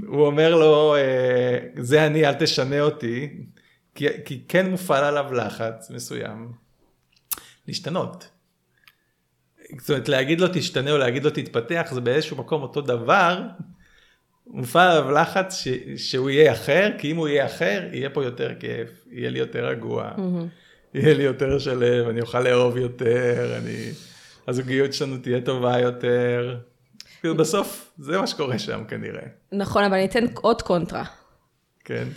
[0.08, 3.30] הוא אומר לו, אה, זה אני, אל תשנה אותי,
[3.96, 6.52] כי, כי כן מופעל עליו לחץ מסוים
[7.68, 8.30] להשתנות.
[9.80, 13.42] זאת אומרת, להגיד לו תשתנה או להגיד לו תתפתח, זה באיזשהו מקום אותו דבר,
[14.50, 18.56] מופעל עליו לחץ ש, שהוא יהיה אחר, כי אם הוא יהיה אחר, יהיה פה יותר
[18.60, 20.12] כיף, יהיה לי יותר רגוע,
[20.94, 23.92] יהיה לי יותר שלם, אני אוכל לאהוב יותר, אני...
[24.48, 26.60] הזוגיות שלנו תהיה טובה יותר.
[27.20, 31.04] כאילו בסוף זה מה שקורה שם כנראה, נכון, אבל אני אתן עוד קונטרה.
[31.86, 32.08] כן?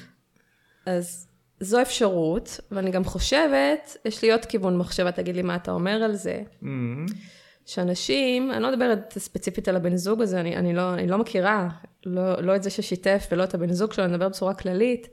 [0.87, 1.29] אז
[1.61, 6.03] זו אפשרות, ואני גם חושבת, יש לי עוד כיוון מחשבה, תגיד לי מה אתה אומר
[6.03, 6.43] על זה.
[6.63, 7.13] Mm-hmm.
[7.67, 11.69] שאנשים, אני לא מדברת ספציפית על הבן זוג הזה, אני, אני, לא, אני לא מכירה,
[12.07, 15.09] לא, לא את זה ששיתף ולא את הבן זוג שלו, אני מדבר בצורה כללית,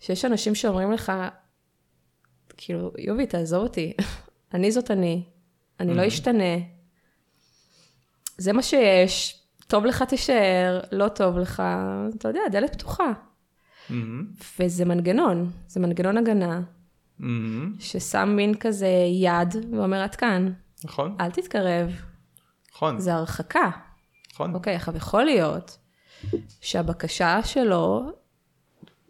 [0.00, 1.12] שיש אנשים שאומרים לך,
[2.56, 3.92] כאילו, יובי, תעזוב אותי,
[4.54, 5.22] אני זאת אני,
[5.80, 6.54] אני לא אשתנה,
[8.38, 11.62] זה מה שיש, טוב לך תישאר, לא טוב לך,
[12.16, 13.12] אתה יודע, דלת פתוחה.
[13.90, 13.92] Mm-hmm.
[14.60, 16.60] וזה מנגנון, זה מנגנון הגנה,
[17.20, 17.80] Mm-hmm.
[17.80, 18.88] ששם מין כזה
[19.20, 20.52] יד ואומר, עד כאן,
[20.84, 21.90] נכון, אל תתקרב,
[22.74, 23.70] נכון, זה הרחקה.
[24.32, 24.54] נכון.
[24.54, 25.78] אוקיי, עכשיו יכול להיות
[26.60, 28.10] שהבקשה שלו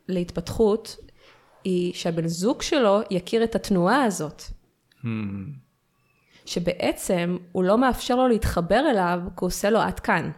[0.08, 0.96] להתפתחות
[1.64, 4.42] היא שהבן זוג שלו יכיר את התנועה הזאת.
[4.42, 5.06] Mm-hmm.
[6.46, 10.30] שבעצם הוא לא מאפשר לו להתחבר אליו, כי הוא עושה לו עד כאן.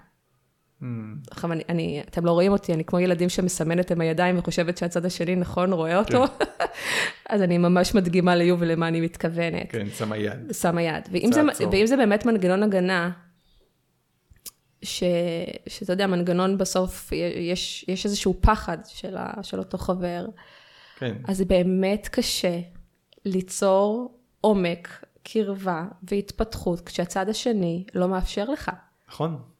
[0.84, 1.30] Mm-hmm.
[1.30, 5.04] עכשיו, אני, אני, אתם לא רואים אותי, אני כמו ילדים שמסמנת עם הידיים וחושבת שהצד
[5.04, 6.24] השני, נכון, רואה אותו.
[7.30, 9.70] אז אני ממש מדגימה ליובל למה אני מתכוונת.
[9.72, 10.52] כן, שמה יד.
[10.52, 11.08] שמה יד.
[11.12, 11.42] ואם זה.
[11.72, 13.10] ואם זה באמת מנגנון הגנה,
[14.82, 15.02] ש,
[15.66, 20.26] שאתה יודע, מנגנון בסוף, יש, יש איזשהו פחד של, ה, של אותו חבר,
[20.98, 22.60] כן, אז זה באמת קשה
[23.24, 28.70] ליצור עומק, קרבה והתפתחות כשהצד השני לא מאפשר לך.
[29.08, 29.53] נכון.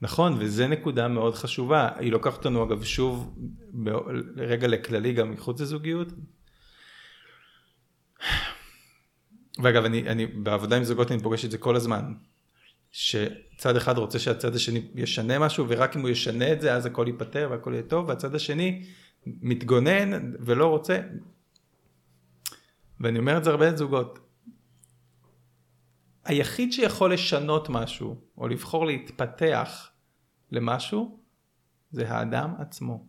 [0.00, 1.88] נכון, וזה נקודה מאוד חשובה.
[1.96, 3.38] היא לוקחת אותנו אגב שוב
[4.36, 6.08] רגע לכללי גם מחוץ לזוגיות.
[9.62, 12.12] ואגב, אני, אני בעבודה עם זוגות אני פוגש את זה כל הזמן.
[12.92, 17.04] שצד אחד רוצה שהצד השני ישנה משהו, ורק אם הוא ישנה את זה אז הכל
[17.06, 18.84] ייפתר והכל יהיה טוב, והצד השני
[19.26, 21.00] מתגונן ולא רוצה.
[23.00, 24.27] ואני אומר את זה הרבה לזוגות.
[26.28, 29.90] היחיד שיכול לשנות משהו, או לבחור להתפתח
[30.50, 31.18] למשהו,
[31.90, 33.06] זה האדם עצמו.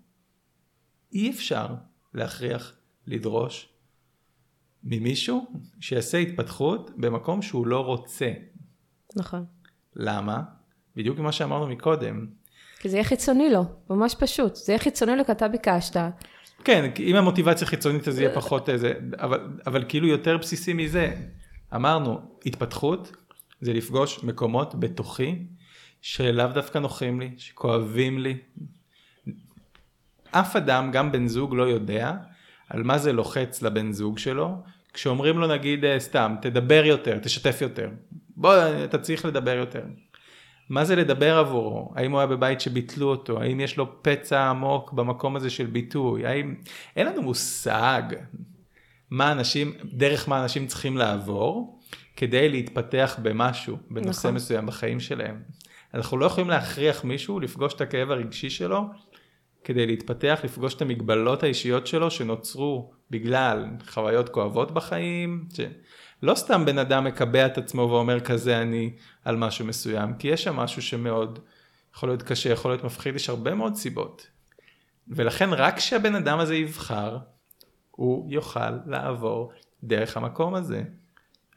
[1.14, 1.68] אי אפשר
[2.14, 2.76] להכריח,
[3.08, 3.70] לדרוש
[4.84, 5.48] ממישהו
[5.80, 8.32] שיעשה התפתחות במקום שהוא לא רוצה.
[9.16, 9.46] נכון.
[9.96, 10.42] למה?
[10.96, 12.28] בדיוק מה שאמרנו מקודם.
[12.80, 14.56] כי זה יהיה חיצוני לו, ממש פשוט.
[14.56, 15.98] זה יהיה חיצוני לו כי אתה ביקשת.
[16.64, 21.16] כן, אם המוטיבציה חיצונית אז יהיה פחות איזה, אבל, אבל כאילו יותר בסיסי מזה.
[21.76, 23.16] אמרנו, התפתחות
[23.62, 25.46] זה לפגוש מקומות בתוכי
[26.02, 28.38] שלאו דווקא נוחים לי, שכואבים לי.
[30.32, 32.14] אף אדם, גם בן זוג, לא יודע
[32.70, 34.56] על מה זה לוחץ לבן זוג שלו,
[34.94, 37.90] כשאומרים לו נגיד אה, סתם, תדבר יותר, תשתף יותר.
[38.36, 38.54] בוא,
[38.84, 39.84] אתה צריך לדבר יותר.
[40.70, 41.94] מה זה לדבר עבורו?
[41.96, 43.42] האם הוא היה בבית שביטלו אותו?
[43.42, 46.26] האם יש לו פצע עמוק במקום הזה של ביטוי?
[46.26, 46.56] האם...
[46.96, 48.02] אין לנו מושג
[49.12, 51.80] מה אנשים, דרך מה אנשים צריכים לעבור
[52.16, 54.36] כדי להתפתח במשהו, בנושא נכון.
[54.36, 55.42] מסוים בחיים שלהם.
[55.94, 58.86] אנחנו לא יכולים להכריח מישהו לפגוש את הכאב הרגשי שלו
[59.64, 65.46] כדי להתפתח, לפגוש את המגבלות האישיות שלו שנוצרו בגלל חוויות כואבות בחיים.
[65.54, 65.60] ש...
[66.24, 68.94] לא סתם בן אדם מקבע את עצמו ואומר כזה אני
[69.26, 71.40] על משהו מסוים, כי יש שם משהו שמאוד
[71.96, 74.28] יכול להיות קשה, יכול להיות מפחיד, יש הרבה מאוד סיבות.
[75.08, 77.18] ולכן רק כשהבן אדם הזה יבחר,
[78.00, 79.52] הוא יוכל לעבור
[79.84, 80.84] דרך המקום הזה.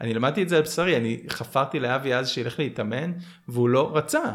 [0.01, 3.13] אני למדתי את זה על בשרי, אני חפרתי לאבי אז שילך להתאמן,
[3.49, 4.35] והוא לא רצה.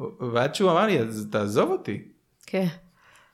[0.00, 2.02] ועד שהוא אמר לי, אז תעזוב אותי.
[2.46, 2.66] כן.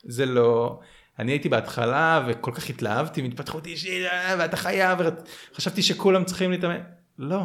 [0.04, 0.80] זה לא...
[1.18, 4.98] אני הייתי בהתחלה וכל כך התלהבתי מהתפתחות אישית אה, ואתה חייב
[5.52, 6.80] וחשבתי שכולם צריכים להתאמן.
[7.18, 7.42] לא.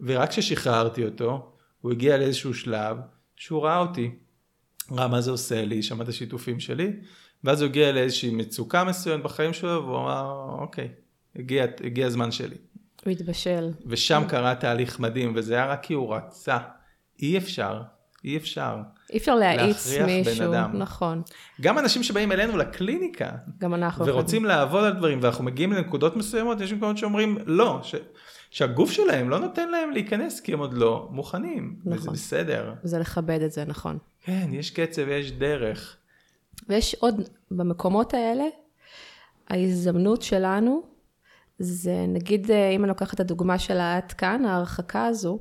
[0.00, 2.96] ורק כששחררתי אותו, הוא הגיע לאיזשהו שלב
[3.36, 4.10] שהוא ראה אותי.
[4.90, 6.92] ראה מה זה עושה לי, שמע את השיתופים שלי,
[7.44, 10.88] ואז הוא הגיע לאיזושהי מצוקה מסוימת בחיים שלו, והוא אמר, אוקיי,
[11.36, 12.56] הגיע, הגיע הזמן שלי.
[13.04, 13.70] הוא התבשל.
[13.86, 16.58] ושם קרה תהליך מדהים, וזה היה רק כי הוא רצה.
[17.22, 17.82] אי אפשר,
[18.24, 18.76] אי אפשר.
[19.12, 20.70] אי אפשר להאיץ להכריח בן מישהו, אדם.
[20.78, 21.22] נכון.
[21.60, 24.06] גם אנשים שבאים אלינו לקליניקה, גם אנחנו.
[24.06, 27.94] ורוצים לעבוד על דברים, ואנחנו מגיעים לנקודות מסוימות, יש מקומות שאומרים לא, ש...
[28.50, 32.14] שהגוף שלהם לא נותן להם להיכנס כי הם עוד לא מוכנים, וזה נכון.
[32.14, 32.74] בסדר.
[32.82, 33.98] זה לכבד את זה, נכון.
[34.24, 35.96] כן, יש קצב ויש דרך.
[36.68, 38.44] ויש עוד, במקומות האלה,
[39.48, 40.82] ההזדמנות שלנו,
[41.58, 45.38] זה נגיד, אה, אם אני לוקחת את הדוגמה של העד כאן, ההרחקה הזו,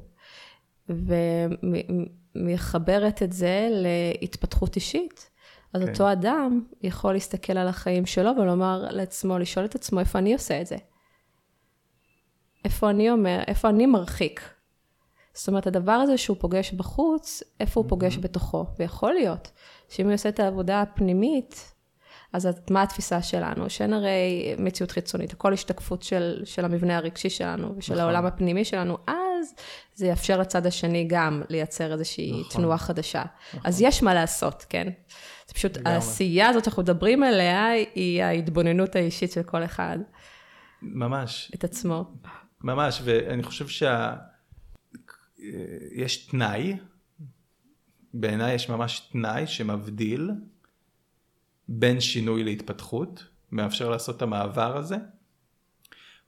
[2.35, 5.29] ומחברת את זה להתפתחות אישית,
[5.73, 5.89] אז כן.
[5.89, 10.61] אותו אדם יכול להסתכל על החיים שלו ולומר לעצמו, לשאול את עצמו, איפה אני עושה
[10.61, 10.77] את זה?
[12.65, 14.41] איפה אני אומר, איפה אני מרחיק?
[15.33, 18.65] זאת אומרת, הדבר הזה שהוא פוגש בחוץ, איפה הוא פוגש בתוכו?
[18.79, 19.51] ויכול להיות
[19.89, 21.73] שאם הוא עושה את העבודה הפנימית,
[22.33, 23.69] אז את- מה התפיסה שלנו?
[23.69, 28.03] שאין הרי מציאות חיצונית, הכל השתקפות של, של המבנה הרגשי שלנו ושל נכון.
[28.05, 29.53] העולם הפנימי שלנו, אז
[29.93, 32.61] זה יאפשר לצד השני גם לייצר איזושהי נכון.
[32.61, 33.23] תנועה חדשה.
[33.63, 34.87] אז יש מה לעשות, כן?
[35.47, 35.93] זה פשוט, לגמרי.
[35.93, 39.97] העשייה הזאת שאנחנו מדברים עליה, היא ההתבוננות האישית של כל אחד,
[40.81, 42.03] ממש, את עצמו.
[42.61, 44.13] ממש, ואני חושב שה...
[45.95, 46.77] יש תנאי,
[48.13, 50.31] בעיניי יש ממש תנאי שמבדיל
[51.67, 54.95] בין שינוי להתפתחות, מאפשר לעשות את המעבר הזה,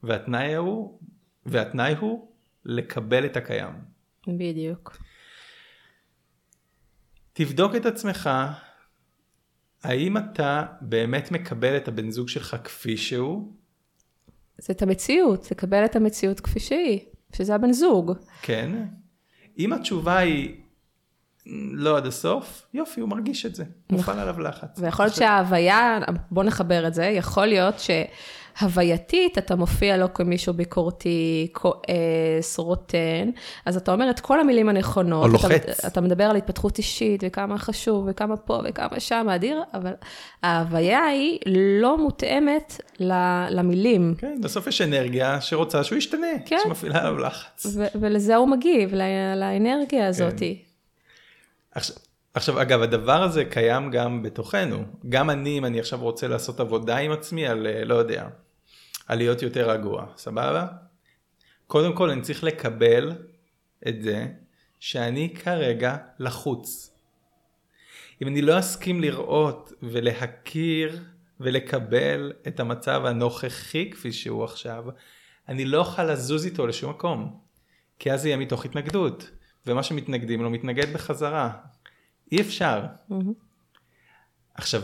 [0.04, 1.00] והתנאי הוא,
[1.46, 2.32] והתנאי הוא
[2.66, 3.74] לקבל את הקיים.
[4.28, 4.98] בדיוק.
[7.34, 8.30] תבדוק את עצמך,
[9.84, 13.54] האם אתה באמת מקבל את הבן זוג שלך כפי שהוא?
[14.58, 17.00] זה את המציאות, לקבל את המציאות כפי שהיא,
[17.36, 18.12] שזה הבן זוג.
[18.42, 18.86] כן.
[19.58, 20.62] אם התשובה היא
[21.74, 23.64] לא עד הסוף, יופי, הוא מרגיש את זה.
[23.90, 24.80] מופעל עליו לחץ.
[24.80, 26.00] ויכול להיות שההוויה,
[26.32, 33.30] בוא נחבר את זה, יכול להיות שהווייתית אתה מופיע לא כמישהו ביקורתי, כועס, רוטן,
[33.66, 35.24] אז אתה אומר את כל המילים הנכונות.
[35.24, 35.80] או לוחץ.
[35.80, 39.94] אתה, אתה מדבר על התפתחות אישית, וכמה חשוב, וכמה פה, וכמה שם, אדיר, אבל
[40.44, 42.82] ההוויה היא לא מותאמת
[43.50, 44.16] למילים.
[44.18, 46.58] כן, בסוף יש אנרגיה שרוצה שהוא ישתנה, כן.
[46.64, 47.66] שמפעילה עליו לחץ.
[47.96, 48.94] ולזה הוא מגיב,
[49.36, 50.42] לאנרגיה הזאת.
[51.72, 51.96] עכשיו,
[52.34, 54.86] עכשיו, אגב, הדבר הזה קיים גם בתוכנו.
[55.10, 58.28] גם אני, אם אני עכשיו רוצה לעשות עבודה עם עצמי על, אה, לא יודע,
[59.08, 60.68] על להיות יותר רגוע, סבבה?
[61.68, 63.12] קודם כל, אני צריך לקבל
[63.88, 64.28] את זה
[64.80, 66.92] שאני כרגע לחוץ.
[68.22, 71.00] אם אני לא אסכים לראות ולהכיר
[71.40, 74.86] ולקבל את המצב הנוכחי כפי שהוא עכשיו,
[75.50, 77.40] אני לא אוכל לזוז איתו לשום מקום.
[78.00, 79.30] כי אז זה יהיה מתוך התנגדות,
[79.68, 81.52] ומה שמתנגדים לו מתנגד בחזרה.
[82.32, 82.86] אי אפשר.
[83.10, 83.34] מהמם.
[84.54, 84.82] עכשיו,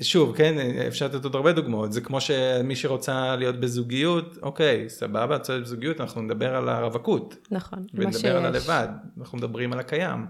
[0.00, 5.36] שוב, כן, אפשר לתת עוד הרבה דוגמאות, זה כמו שמי שרוצה להיות בזוגיות, אוקיי, סבבה,
[5.36, 8.68] רוצה להיות בזוגיות, אנחנו נדבר על הרווקות, נכון, מה ונדבר על שיש.
[8.68, 8.88] הלבד,
[9.18, 10.26] אנחנו מדברים על הקיים.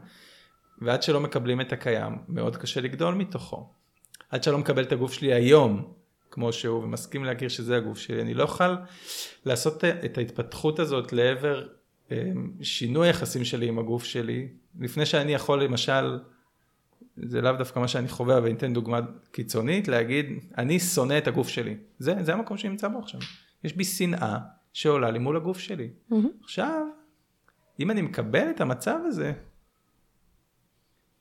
[0.80, 3.68] ועד שלא מקבלים את הקיים, מאוד קשה לגדול מתוכו.
[4.30, 5.92] עד שלא מקבל את הגוף שלי היום,
[6.30, 8.74] כמו שהוא, ומסכים להכיר שזה הגוף שלי, אני לא אוכל
[9.44, 11.66] לעשות את ההתפתחות הזאת לעבר
[12.62, 14.48] שינוי היחסים שלי עם הגוף שלי,
[14.80, 16.18] לפני שאני יכול למשל,
[17.16, 19.00] זה לאו דווקא מה שאני חווה, אבל אתן דוגמה
[19.32, 20.26] קיצונית, להגיד,
[20.58, 21.76] אני שונא את הגוף שלי.
[21.98, 23.20] זה, זה המקום שאני נמצא בו עכשיו.
[23.64, 24.38] יש בי שנאה
[24.72, 25.88] שעולה לי מול הגוף שלי.
[26.08, 26.28] מהמם.
[26.42, 26.86] עכשיו,
[27.80, 29.32] אם אני מקבל את המצב הזה,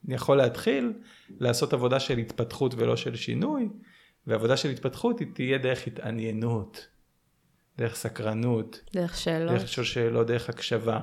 [0.06, 0.94] אני יכול להתחיל
[1.40, 3.70] לעשות עבודה של התפתחות ולא של שינוי,
[4.28, 6.88] ועבודה של התפתחות היא תהיה דרך התעניינות,
[7.78, 9.52] דרך סקרנות, דרך שאלות.
[9.52, 11.00] דרך לשאול שאלות, דרך הקשבה.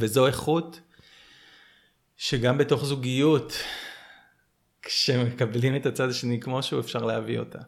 [0.00, 0.80] וזו איכות
[2.16, 3.52] שגם בתוך זוגיות,
[4.82, 7.58] כשמקבלים את הצד השני כמו שהוא, אפשר להביא אותה.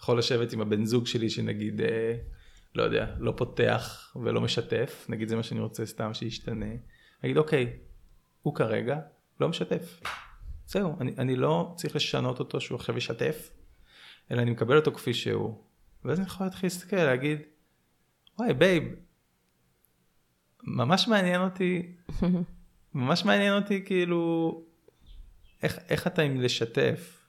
[0.00, 2.14] יכול לשבת עם הבן זוג שלי שנגיד, אה,
[2.74, 6.74] לא יודע, לא פותח ולא משתף, נגיד זה מה שאני רוצה סתם שישתנה.
[7.24, 7.76] נגיד, אוקיי,
[8.42, 8.98] הוא כרגע
[9.40, 10.00] לא משתף.
[10.66, 13.50] זהו, אני, אני לא צריך לשנות אותו שהוא עכשיו ישתף,
[14.30, 15.71] אלא אני מקבל אותו כפי שהוא.
[16.04, 17.38] ואז אני יכול להתחיל להסתכל, להגיד,
[18.38, 18.84] וואי, babe,
[20.62, 21.96] ממש מעניין אותי,
[22.94, 24.62] ממש מעניין אותי כאילו,
[25.62, 27.22] איך, איך אתה עם לשתף?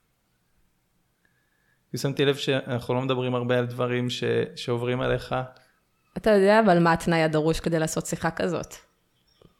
[1.90, 4.24] כי שמתי לב שאנחנו לא מדברים הרבה על דברים ש,
[4.56, 5.34] שעוברים עליך.
[6.16, 8.74] אתה יודע אבל מה התנאי הדרוש כדי לעשות שיחה כזאת?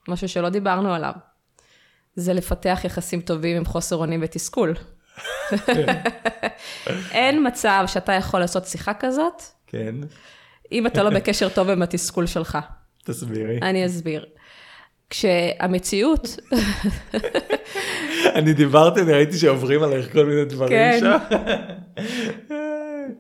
[0.09, 1.13] משהו שלא דיברנו עליו.
[2.17, 4.75] זה לפתח יחסים טובים עם חוסר אונים ותסכול.
[7.13, 9.95] אין מצב שאתה יכול לעשות שיחה כזאת, כן,
[10.73, 12.59] אם אתה לא בקשר טוב עם התסכול שלך.
[13.05, 13.59] תסבירי.
[13.63, 14.27] אני אסביר.
[15.11, 16.37] כשהמציאות,
[18.35, 20.99] אני דיברתי, אני ראיתי שעוברים עלייך כל מיני דברים כן.
[21.01, 21.19] שם.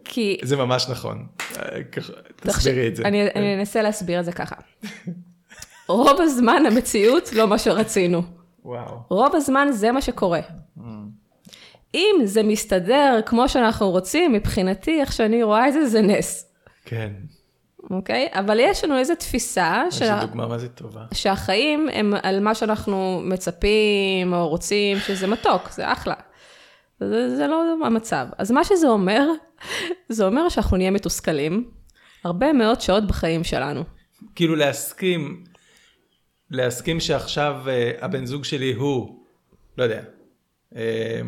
[0.04, 0.38] כי...
[0.42, 1.26] זה ממש נכון.
[2.36, 3.02] תסבירי את זה.
[3.02, 4.56] אני, אני אנסה להסביר את זה ככה.
[5.88, 8.22] רוב הזמן המציאות לא מה שרצינו.
[8.64, 9.02] וואו.
[9.08, 10.40] רוב הזמן זה מה שקורה.
[11.94, 16.52] אם זה מסתדר כמו שאנחנו רוצים, מבחינתי, איך שאני רואה את זה, זה נס,
[16.84, 17.12] כן.
[17.90, 18.28] אוקיי?
[18.32, 20.14] אבל יש לנו איזו תפיסה יש של...
[20.14, 21.04] לי דוגמה מה זה טובה.
[21.14, 26.14] שהחיים הם על מה שאנחנו מצפים או רוצים, שזה מתוק, זה אחלה.
[27.00, 28.26] זה, זה לא המצב.
[28.38, 29.28] אז מה שזה אומר,
[30.08, 31.70] זה אומר שאנחנו נהיה מתוסכלים
[32.24, 33.84] הרבה מאוד שעות בחיים שלנו.
[34.34, 35.44] כאילו להסכים,
[36.50, 39.24] להסכים שעכשיו אה, הבן זוג שלי הוא,
[39.78, 40.02] לא יודע,
[40.76, 41.20] אה,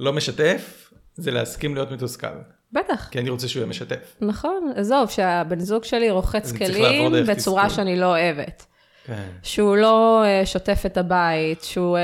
[0.00, 2.38] לא משתף, זה להסכים להיות מתוסכל.
[2.72, 4.16] בטח, כי אני רוצה שהוא יהיה משתף.
[4.20, 4.72] נכון.
[4.76, 7.76] עזוב, שהבן זוג שלי רוחץ כלים בצורה תסכול.
[7.76, 8.66] שאני לא אוהבת.
[9.06, 9.28] כן.
[9.42, 11.98] שהוא לא uh, שוטף את הבית, שהוא,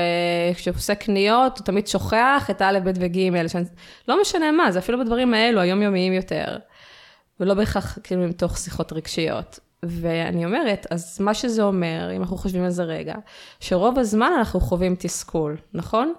[0.55, 3.65] כשהוא עושה קניות, הוא תמיד שוכח את א', ב' וג', שאני,
[4.07, 6.57] לא משנה מה, זה אפילו בדברים האלו, היומיומיים יותר.
[7.39, 9.59] ולא בהכרח כאילו מתוך שיחות רגשיות.
[9.83, 13.15] ואני אומרת, אז מה שזה אומר, אם אנחנו חושבים על זה רגע,
[13.59, 16.13] שרוב הזמן אנחנו חווים תסכול, נכון?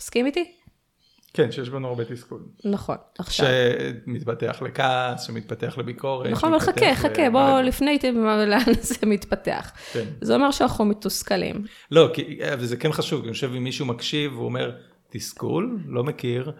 [0.00, 0.52] מסכים איתי?
[1.38, 2.40] כן, שיש בנו הרבה תסכול.
[2.64, 3.46] נכון, עכשיו.
[4.06, 6.30] שמתפתח לכעס, שמתפתח לביקורת.
[6.30, 9.72] נכון, אבל חכה, ל- חכה, מלא- בוא לפני איתי לאן זה מתפתח.
[9.92, 10.04] כן.
[10.20, 11.64] זה אומר שאנחנו מתוסכלים.
[11.90, 14.76] לא, כי, וזה כן חשוב, כי אני חושב אם מישהו מקשיב והוא אומר
[15.10, 16.52] תסכול, לא מכיר,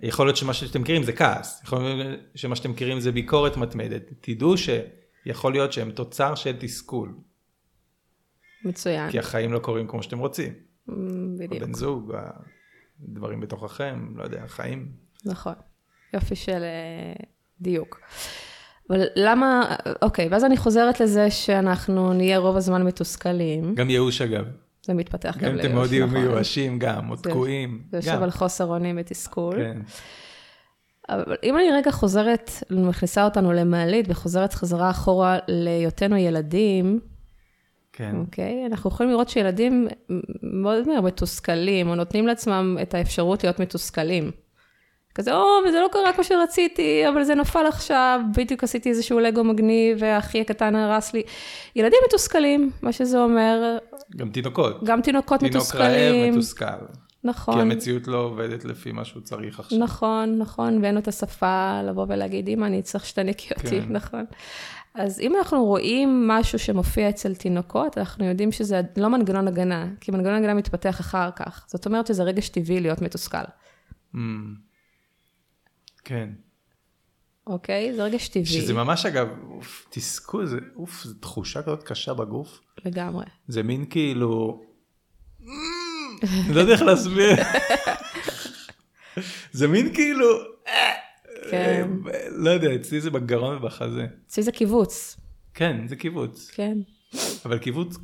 [0.00, 4.02] יכול להיות שמה שאתם מכירים זה כעס, יכול להיות שמה שאתם מכירים זה ביקורת מתמדת.
[4.20, 7.14] תדעו שיכול להיות שהם תוצר של תסכול,
[8.64, 9.10] מצוין.
[9.10, 10.52] כי החיים לא קורים כמו שאתם רוצים.
[11.38, 11.62] בדיוק.
[11.62, 12.12] הבן זוג,
[13.08, 14.88] הדברים בתוככם, לא יודע, החיים.
[15.24, 15.54] נכון,
[16.14, 17.24] יופי של אה,
[17.60, 18.00] דיוק.
[18.90, 24.44] אבל למה, אוקיי, ואז אני חוזרת לזה שאנחנו נהיה רוב הזמן מתוסכלים, גם ייאוש אגב.
[24.82, 26.18] זה מתפתח גם גם לייאוש, אתם מאוד יהיו נכון.
[26.18, 27.82] מיואשים גם, או תקועים.
[27.90, 28.22] זה יושב גם.
[28.22, 29.54] על חוסר אונים ותסכול.
[29.56, 29.78] כן.
[31.08, 37.00] אבל אם אני רגע חוזרת, מכניסה אותנו למעלית וחוזרת חזרה אחורה להיותנו ילדים,
[37.92, 38.16] כן.
[38.16, 38.66] אוקיי?
[38.66, 39.88] אנחנו יכולים לראות שילדים
[40.42, 44.30] מאוד מהר מתוסכלים, או נותנים לעצמם את האפשרות להיות מתוסכלים.
[45.14, 49.44] כזה, או, וזה לא קרה כמו שרציתי, אבל זה נפל עכשיו, בדיוק עשיתי איזשהו לגו
[49.44, 51.22] מגניב, והאחי הקטן הרס לי.
[51.76, 53.78] ילדים מתוסכלים, מה שזה אומר,
[54.16, 54.84] גם תינוקות.
[54.84, 56.32] גם תינוקות תינוק רעב מתוסכלים.
[56.32, 56.64] מתוסכל.
[57.24, 57.54] נכון.
[57.54, 59.78] כי המציאות לא עובדת לפי מה שהוא צריך עכשיו.
[59.78, 63.92] נכון, נכון, ואין לו את השפה לבוא ולהגיד, אמא, אני צריך שתנקי אותי, כן.
[63.98, 64.24] נכון.
[64.94, 70.10] אז אם אנחנו רואים משהו שמופיע אצל תינוקות, אנחנו יודעים שזה לא מנגנון הגנה, כי
[70.10, 71.64] מנגנון הגנה מתפתח אחר כך.
[71.68, 73.38] זאת אומרת שזה רגש טבעי להיות מתוסכל,
[74.14, 74.18] ממ.
[76.04, 76.28] כן.
[77.46, 77.94] אוקיי?
[77.94, 82.60] זה רגש טבעי, שזה ממש אגב, אוף, תסכול, זה, אוף, זו תחושה כזאת קשה בגוף.
[82.84, 83.24] לגמרי.
[83.48, 84.62] זה מין כאילו...
[86.22, 87.36] אני לא יודע איך להסביר.
[89.52, 90.26] זה מין כאילו...
[91.50, 91.90] כן.
[92.14, 94.06] אה, לא יודע, אצלי זה בגרון ובחזה.
[94.26, 95.16] אצלי זה קיבוץ,
[95.54, 96.50] כן, זה קיבוץ.
[96.50, 96.78] כן.
[97.44, 97.96] אבל קיבוץ,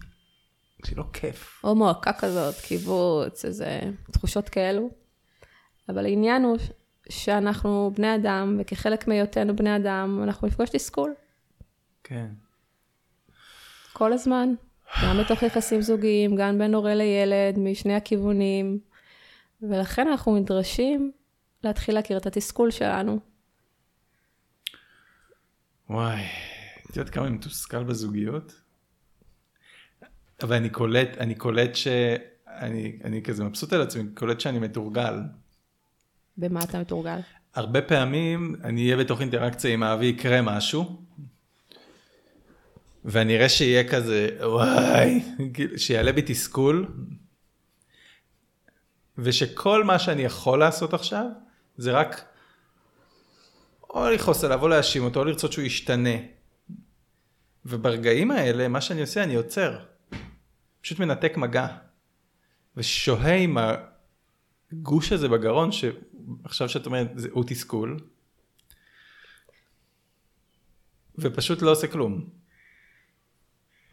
[0.87, 1.61] שלא כיף.
[1.65, 3.81] או מועקה כזאת, קיבוץ, איזה
[4.13, 4.91] תחושות כאלו.
[5.89, 6.57] אבל העניין הוא
[7.09, 11.15] שאנחנו בני אדם, וכחלק מהיותנו בני אדם, אנחנו נפגוש תסכול.
[12.05, 12.27] כן.
[13.93, 14.55] כל הזמן,
[15.05, 18.79] גם בתוך יחסים זוגיים, גם בין הורה לילד, משני הכיוונים,
[19.63, 21.13] ולכן אנחנו נדרשים
[21.65, 23.19] להתחיל להכיר את התסכול שלנו.
[25.91, 26.23] וואי,
[26.91, 28.61] את יודעת כמה אני מתוסכל בזוגיות?
[30.43, 31.89] אבל אני קולט, אני קולט ש...
[32.47, 35.15] אני, אני כזה מבסוט על עצמי, קולט שאני מתורגל.
[36.37, 37.21] במה אתה מתורגל?
[37.55, 41.03] הרבה פעמים אני אהיה בתוך אינטראקציה עם האבי, יקרה משהו,
[43.05, 45.23] ואני אראה שיהיה כזה, וואי,
[45.55, 46.87] כאילו, שיעלה בי תסכול,
[49.19, 51.27] ושכל מה שאני יכול לעשות עכשיו,
[51.77, 52.25] זה רק
[53.91, 56.17] או לכעוס עליו, או להאשים אותו, או לרצות שהוא ישתנה.
[57.65, 59.79] וברגעים האלה, מה שאני עושה, אני עוצר.
[60.81, 61.67] פשוט מנתק מגע.
[62.77, 63.59] ושוהה עם
[64.73, 68.01] הגוש הזה בגרון, שעכשיו שאת אומרת, זה, הוא תסכול,
[71.19, 72.29] ופשוט לא עושה כלום.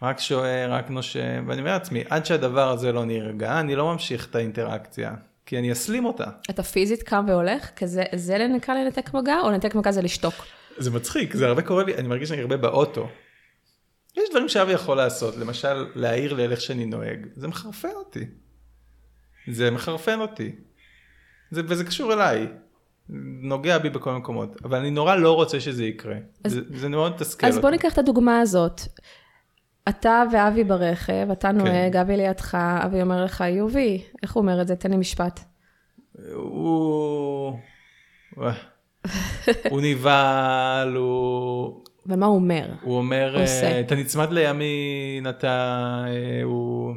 [0.02, 4.30] רק שוהה, רק נושם, ואני אומר לעצמי, עד שהדבר הזה לא נרגע, אני לא ממשיך
[4.30, 5.16] את האינטראקציה,
[5.46, 6.26] כי אני אסלים אותה.
[6.50, 7.70] אתה פיזית קם והולך?
[7.76, 10.34] כזה, זה נקרא לנתק מגע, או לנתק מגע זה לשתוק?
[10.78, 13.08] זה מצחיק, זה הרבה קורה לי, אני מרגיש שאני הרבה באוטו.
[14.18, 18.26] יש דברים שאבי יכול לעשות, למשל להעיר לי על איך שאני נוהג, זה מחרפן אותי.
[19.52, 20.56] זה מחרפן אותי.
[21.52, 22.48] זה, וזה קשור אליי.
[23.42, 26.16] נוגע בי בכל מקומות, אבל אני נורא לא רוצה שזה יקרה.
[26.44, 27.70] אז- זה, זה מאוד מתסכל אז בוא.
[27.70, 28.82] ניקח את הדוגמה הזאת.
[29.90, 31.58] אתה ואבי ברכב, אתה כן.
[31.58, 34.76] נוהג, אבי לידך, אבי אומר לך, יובי, איך הוא אומר את זה?
[34.76, 35.40] תן לי משפט.
[36.34, 37.60] הוא...
[39.72, 41.84] הוא נבהל, הוא...
[42.06, 42.74] ומה הוא אומר?
[42.82, 43.72] הוא אומר, עושה.
[43.72, 46.04] אה, אתה נצמד לימין, אתה...
[46.08, 46.94] אה, הוא...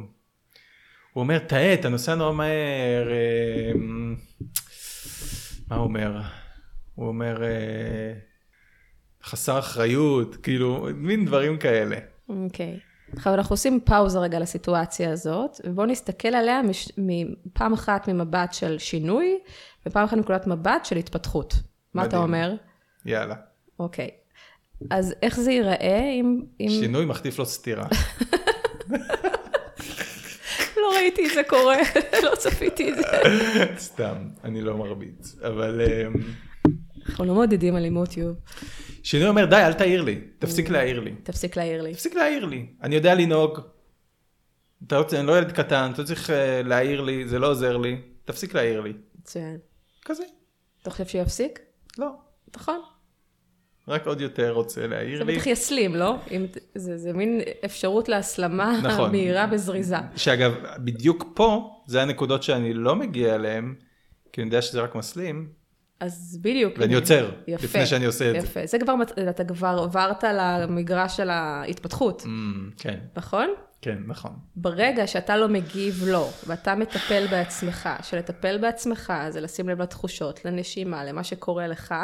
[1.13, 3.09] הוא אומר, טעה, אתה נוסע נורא מהר.
[3.11, 3.71] אה,
[5.69, 6.21] מה הוא אומר?
[6.95, 8.13] הוא אומר, אה,
[9.23, 11.97] חסר אחריות, כאילו, מין דברים כאלה.
[12.29, 12.79] אוקיי.
[13.15, 16.91] עכשיו אנחנו עושים פאוזה רגע לסיטואציה הזאת, ובואו נסתכל עליה מש...
[17.53, 19.39] פעם אחת ממבט של שינוי,
[19.85, 21.53] ופעם אחת מנקודת מבט של התפתחות.
[21.93, 22.23] מה אתה מדהים.
[22.23, 22.55] אומר?
[23.05, 23.35] יאללה.
[23.79, 24.09] אוקיי.
[24.89, 26.41] אז איך זה ייראה אם...
[26.59, 26.69] אם...
[26.69, 27.87] שינוי מחטיף לו סטירה.
[30.81, 31.77] לא ראיתי את זה קורה,
[32.23, 33.03] לא צפיתי את זה.
[33.77, 35.35] סתם, אני לא מרביץ.
[35.47, 36.07] אבל אה,
[37.09, 38.35] אנחנו לא מעודדים אלימות, יוב.
[39.03, 41.15] שינוי אומר, די, אל תעיר לי, תפסיק להעיר לי.
[41.23, 41.93] תפסיק להעיר לי.
[41.93, 42.65] תפסיק להעיר לי.
[42.83, 43.59] אני יודע לנהוג.
[44.87, 47.77] אתה רוצה, אני לא ילד קטן, אתה לא צריך אה, להעיר לי, זה לא עוזר
[47.77, 48.01] לי.
[48.25, 48.93] תפסיק להעיר לי.
[49.19, 49.57] מצוין.
[50.05, 50.23] כזה.
[50.81, 51.59] אתה חושב שיפסיק?
[51.97, 52.09] לא.
[52.55, 52.81] נכון.
[53.87, 55.35] רק עוד יותר רוצה להעיר זה לי.
[55.35, 56.15] בטח יסלים, לא?
[56.31, 56.45] אם...
[56.75, 59.11] זה, זה מין אפשרות להסלמה נכון.
[59.11, 59.95] מהירה וזריזה.
[60.15, 63.75] שאגב, בדיוק פה, זה הנקודות שאני לא מגיע אליהן,
[64.33, 65.58] כי אני יודע שזה רק מסלים,
[65.99, 66.73] אז בדיוק.
[66.77, 66.95] ואני.
[66.95, 68.47] עוצר, יפה, לפני שאני עושה את זה.
[68.47, 68.59] יפה.
[68.65, 68.93] זה כבר,
[69.29, 72.25] אתה כבר עברת למגרש של ההתפתחות, Mm,
[72.77, 73.47] כן, נכון?
[73.81, 74.31] כן, נכון.
[74.55, 81.03] ברגע שאתה לא מגיב לו, ואתה מטפל בעצמך, שלטפל בעצמך זה לשים לב לתחושות, לנשימה,
[81.03, 81.95] למה שקורה לך,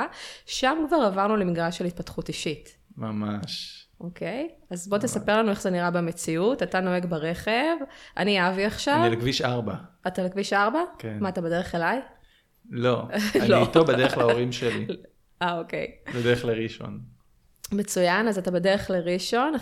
[0.46, 3.82] שם כבר עברנו למגרש של התפתחות אישית, ממש.
[4.02, 4.50] אוקיי?
[4.70, 7.76] אז בוא תספר לנו איך זה נראה במציאות, אתה נוהג ברכב,
[8.18, 9.76] אני אבי עכשיו, אני לכביש 4.
[10.08, 10.80] אתה לכביש 4?
[10.98, 11.18] כן.
[11.20, 12.02] מה, אתה בדרך אליי?
[12.70, 12.92] לא,
[13.50, 13.56] לא.
[13.56, 14.88] אני איתו בדרך להורים שלי,
[15.42, 15.88] אה, אוקיי.
[16.16, 17.00] בדרך לראשון.
[17.72, 19.54] מצוין, אז אתה בדרך לראשון,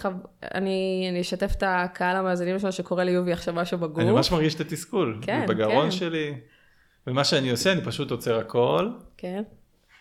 [0.53, 3.99] אני, אני אשתף את הקהל המאזינים שלנו שקורא ליובי עכשיו משהו בגוף.
[3.99, 5.19] אני ממש מרגיש את התסכול.
[5.21, 5.91] כן, זה בגרון כן.
[5.91, 6.33] שלי.
[7.07, 8.89] ומה שאני עושה, אני פשוט עוצר הכל.
[9.17, 9.43] כן.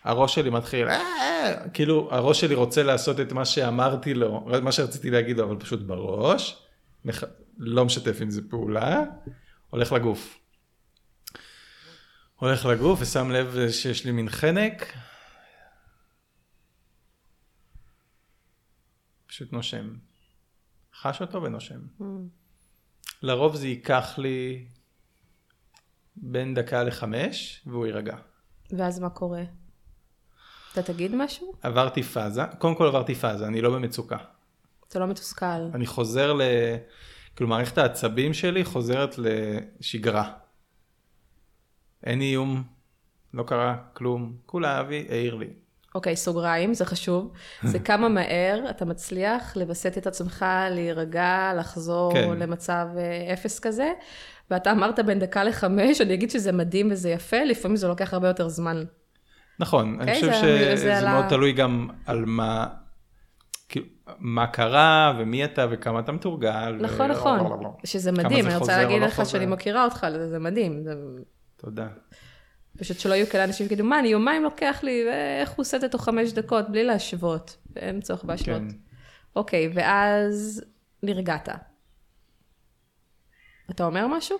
[0.03, 4.71] הראש שלי מתחיל, "אה, אה", כאילו הראש שלי רוצה לעשות את מה שאמרתי לו, מה
[4.71, 6.63] שרציתי להגיד לו, אבל פשוט בראש,
[7.05, 7.23] מח-
[7.57, 9.03] לא משתף עם זה פעולה,
[9.69, 10.39] הולך לגוף.
[12.43, 14.93] הולך לגוף ושם לב שיש לי מין חנק,
[19.27, 19.93] פשוט נושם.
[20.95, 21.79] חש אותו ונושם.
[21.99, 22.03] Mm.
[23.21, 24.65] לרוב זה ייקח לי
[26.15, 28.17] בין דקה לחמש והוא יירגע.
[28.71, 29.43] ואז מה קורה?
[30.71, 31.53] אתה תגיד משהו?
[31.61, 34.17] עברתי פאזה, קודם כל עברתי פאזה, אני לא במצוקה.
[34.87, 35.45] אתה לא מתוסכל.
[35.73, 36.41] אני חוזר ל...
[37.35, 40.42] כאילו מערכת העצבים שלי חוזרת לשגרה.
[42.05, 42.63] אין איום,
[43.33, 45.47] לא קרה כלום, כולה אבי העיר לי.
[45.95, 47.31] אוקיי, סוגריים, זה חשוב.
[47.71, 52.29] זה כמה מהר אתה מצליח לווסת את עצמך, להירגע, לחזור כן.
[52.39, 53.91] למצב אה, אפס כזה.
[54.51, 58.27] ואתה אמרת בין דקה לחמש, אני אגיד שזה מדהים וזה יפה, לפעמים זה לוקח הרבה
[58.27, 58.83] יותר זמן.
[59.59, 62.67] נכון, אני אוקיי, חושב זה- זה שזה עלה- מאוד תלוי גם על מה,
[63.69, 63.85] כאילו,
[64.19, 66.75] מה קרה ומי אתה וכמה אתה מתורגל.
[66.79, 67.39] ו- נכון, נכון.
[67.85, 69.29] שזה מדהים, אני רוצה להגיד לא לך חוזר.
[69.31, 70.83] שאני מכירה אותך, זה זה מדהים.
[70.83, 70.93] זה...
[71.63, 71.87] תודה.
[72.77, 75.81] פשוט שלא יהיו כאלה אנשים שיגידו, מה, אני יומיים לוקח לי, ואיך הוא עושה את
[75.81, 77.57] זה תוך חמש דקות, בלי להשוות.
[77.75, 78.61] אין צורך בהשוואות.
[78.61, 78.77] כן.
[79.35, 80.63] אוקיי, ואז
[81.03, 81.49] נרגעת.
[83.71, 84.37] אתה אומר משהו?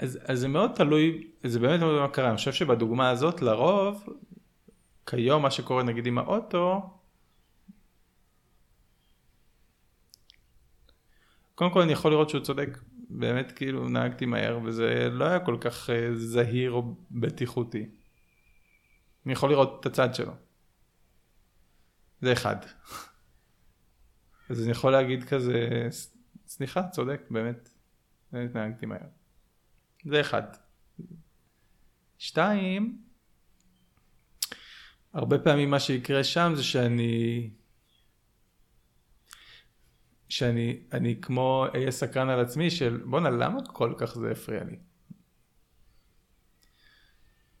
[0.00, 2.28] אז, אז זה מאוד תלוי, זה באמת תלוי במה קרה.
[2.28, 4.08] אני חושב שבדוגמה הזאת, לרוב,
[5.06, 6.80] כיום מה שקורה נגיד עם האוטו,
[11.54, 12.78] קודם כל אני יכול לראות שהוא צודק,
[13.18, 17.86] באמת כאילו נהגתי מהר וזה לא היה כל כך אה, זהיר או בטיחותי.
[19.26, 20.32] אני יכול לראות את הצד שלו.
[22.20, 22.56] זה אחד.
[24.50, 27.68] אז אני יכול להגיד כזה, "ס- סליחה, צודק, באמת,
[28.32, 29.06] באמת נהגתי מהר.
[30.04, 30.42] זה אחד.
[32.18, 33.02] שתיים,
[35.12, 37.50] הרבה פעמים מה שיקרה שם זה שאני,
[40.32, 44.76] שאני אני כמו אהיה סקרן על עצמי של בואנה למה כל כך זה הפריע לי?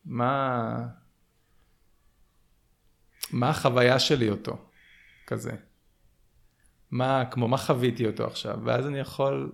[0.04, 0.86] מה,
[3.32, 4.56] מה החוויה שלי אותו
[5.26, 5.52] כזה?
[6.90, 8.58] מה, כמו מה חוויתי אותו עכשיו?
[8.64, 9.52] ואז אני יכול,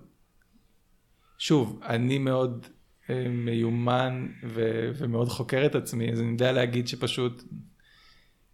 [1.37, 2.67] שוב, אני מאוד
[3.09, 7.43] אה, מיומן ו- ומאוד חוקר את עצמי, אז אני יודע להגיד שפשוט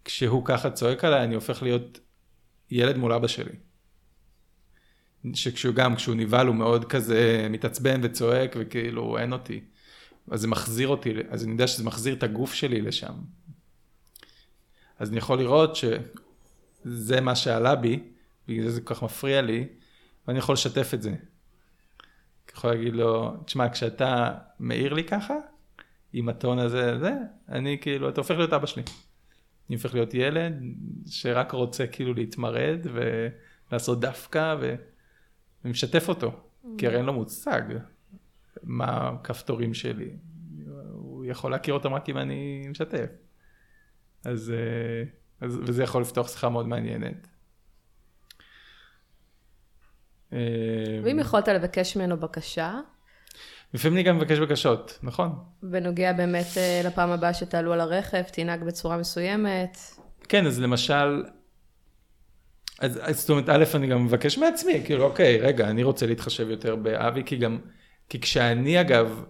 [0.04, 1.98] כשהוא ככה צועק עליי, אני הופך להיות
[2.70, 3.65] ילד מול אבא שלי.
[5.34, 9.60] שכשהוא גם, כשהוא נבהל הוא מאוד כזה מתעצבן וצועק וכאילו אין אותי.
[10.30, 13.14] אז זה מחזיר אותי, אז אני יודע שזה מחזיר את הגוף שלי לשם.
[14.98, 18.00] אז אני יכול לראות שזה מה שעלה בי,
[18.48, 19.66] בגלל זה זה כל כך מפריע לי,
[20.28, 21.08] ואני יכול לשתף את זה.
[21.10, 21.18] אני
[22.54, 25.34] יכול להגיד לו, תשמע, כשאתה מעיר לי ככה,
[26.12, 27.12] עם הטון הזה, זה,
[27.48, 28.82] אני כאילו, אתה הופך להיות אבא שלי.
[29.68, 30.62] אני הופך להיות ילד
[31.06, 32.86] שרק רוצה כאילו להתמרד
[33.70, 34.56] ולעשות דווקא,
[35.66, 36.32] ואני משתף אותו,
[36.78, 37.62] כי הרי אין לו מושג
[38.62, 40.10] מה הכפתורים שלי.
[40.92, 43.10] הוא יכול להכיר אותם רק אם אני משתף.
[44.24, 45.04] אז, אה,
[45.46, 47.26] אז וזה יכול לפתוח שיחה מאוד מעניינת.
[50.32, 50.38] אה,
[51.04, 52.80] ואם יכולת לבקש ממנו בקשה,
[53.74, 55.44] לפעמים אני גם מבקש בקשות, נכון?
[55.62, 59.78] בנוגע באמת אה, לפעם הבאה שתעלו על הרכב, תנהג בצורה מסוימת.
[60.28, 61.24] כן, אז למשל,
[62.80, 66.50] אז, אז זאת אומרת, א', אני גם מבקש מעצמי, כאילו, אוקיי, רגע, אני רוצה להתחשב
[66.50, 67.58] יותר באבי, כי גם,
[68.08, 69.24] כי כשאני אגב,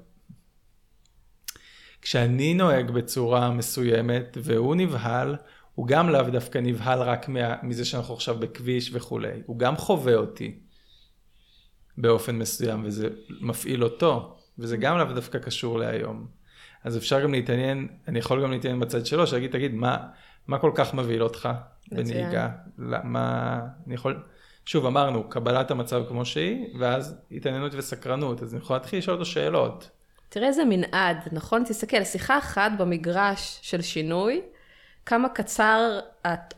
[2.03, 5.37] כשאני נוהג בצורה מסוימת והוא נבהל,
[5.75, 10.15] הוא גם לאו דווקא נבהל רק מה, מזה שאנחנו עכשיו בכביש וכולי, הוא גם חווה
[10.15, 10.59] אותי
[11.99, 13.09] באופן מסוים וזה
[13.41, 16.27] מפעיל אותו, וזה גם לאו דווקא קשור להיום.
[16.85, 19.97] אז אפשר גם להתעניין, אני יכול גם להתעניין בצד שלו, שיגיד, תגיד, מה,
[20.49, 21.49] מה כל כך מבהיל אותך
[21.93, 22.49] בנהיגה?
[22.79, 24.23] מה, אני יכול,
[24.67, 29.27] שוב אמרנו, קבלת המצב כמו שהיא, ואז התעניינות וסקרנות, אז אני יכול להתחיל לשאול אותו
[29.27, 29.91] שאלות.
[30.29, 31.65] תראה איזה מנעד, נכון?
[31.65, 34.41] תסתכל, שיחה אחת במגרש של שינוי,
[35.07, 35.99] כמה קצר,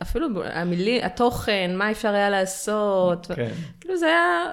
[0.01, 3.27] אפילו המילים, התוכן, מה אפשר היה לעשות.
[3.35, 3.51] כן.
[3.81, 4.51] כאילו זה היה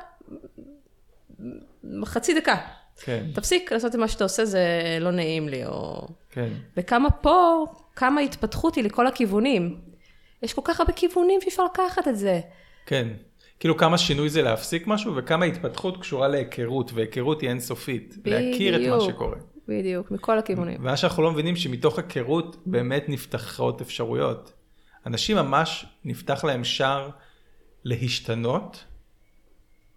[2.05, 2.57] חצי דקה.
[3.05, 3.27] כן.
[3.35, 4.63] תפסיק לעשות את מה שאתה עושה, זה
[5.01, 6.09] לא נעים לי, או...
[6.31, 6.49] כן.
[6.77, 7.67] וכמה פה,
[7.97, 9.81] כמה התפתחות היא לכל הכיוונים.
[10.43, 12.41] יש כל כך הרבה כיוונים שאפשר לקחת את זה.
[12.87, 13.09] כן.
[13.61, 18.17] כאילו כמה שינוי זה להפסיק משהו, וכמה התפתחות קשורה להיכרות, והיכרות היא אינסופית.
[18.19, 18.27] בדיוק.
[18.27, 19.37] להכיר את מה שקורה.
[19.69, 20.81] בדיוק, מכל הכיוונים.
[20.81, 24.53] ומה שאנחנו לא מבינים שמתוך היכרות באמת נפתחות אפשרויות.
[25.07, 27.11] אנשים ממש נפתח להם שער
[27.85, 28.85] להשתנות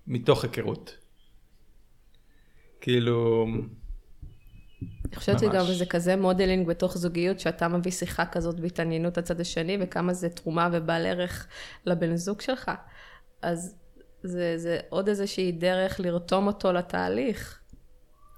[0.07, 0.95] מתוך היכרות.
[2.81, 3.47] כאילו...
[5.09, 5.39] אני חושבת.
[5.39, 10.29] שגם זה כזה modeling בתוך זוגיות, שאתה מביא שיחה כזאת בהתעניינות לצד השני, וכמה זה
[10.29, 11.47] תרומה ובעל ערך
[11.85, 12.71] לבן זוג שלך.
[13.41, 13.75] אז
[14.23, 17.59] זה, זה עוד איזושהי דרך לרתום אותו לתהליך.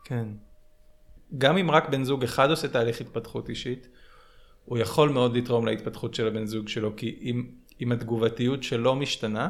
[0.04, 0.28] כן.
[1.38, 3.88] גם אם רק בן זוג אחד עושה תהליך התפתחות אישית,
[4.66, 9.50] הוא יכול מאוד לתרום להתפתחות של הבן זוג שלו, כי אם, אם התגובתיות שלו משתנה,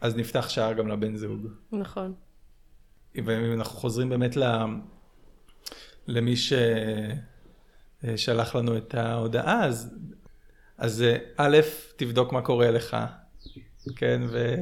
[0.00, 1.46] אז נפתח שער גם לבן זוג.
[1.72, 2.14] נכון.
[3.14, 4.36] ואם אנחנו חוזרים באמת.
[6.06, 6.34] למי
[8.04, 9.94] ששלח לנו את ההודעה, אז,
[10.78, 11.04] אז
[11.36, 11.58] א',
[11.96, 12.96] תבדוק מה קורה לך,
[13.96, 14.54] כן, ו...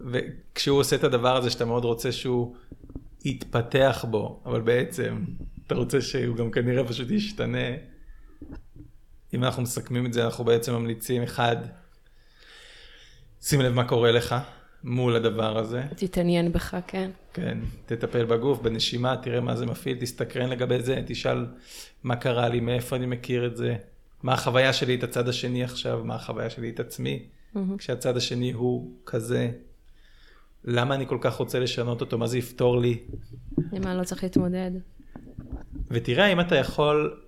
[0.00, 2.56] וכשהוא עושה את הדבר הזה שאתה מאוד רוצה שהוא
[3.24, 5.24] יתפתח בו, אבל בעצם
[5.66, 7.68] אתה רוצה שהוא גם כנראה פשוט ישתנה.
[9.34, 11.56] אם אנחנו מסכמים את זה, אנחנו בעצם ממליצים, אחד,
[13.42, 14.34] שים לב מה קורה לך
[14.84, 15.82] מול הדבר הזה.
[15.96, 17.10] תתעניין בך, כן.
[17.32, 21.46] כן, תטפל בגוף, בנשימה, תראה מה זה מפעיל, תסתקרן לגבי זה, תשאל
[22.02, 23.76] מה קרה לי, מאיפה אני מכיר את זה,
[24.22, 27.22] מה החוויה שלי את הצד השני עכשיו, מה החוויה שלי את עצמי,
[27.78, 29.50] כשהצד השני הוא כזה,
[30.64, 32.98] למה אני כל כך רוצה לשנות אותו, מה זה יפתור לי,
[33.72, 34.70] למה לא צריך להתמודד?
[35.90, 37.20] ותראה אם אתה יכול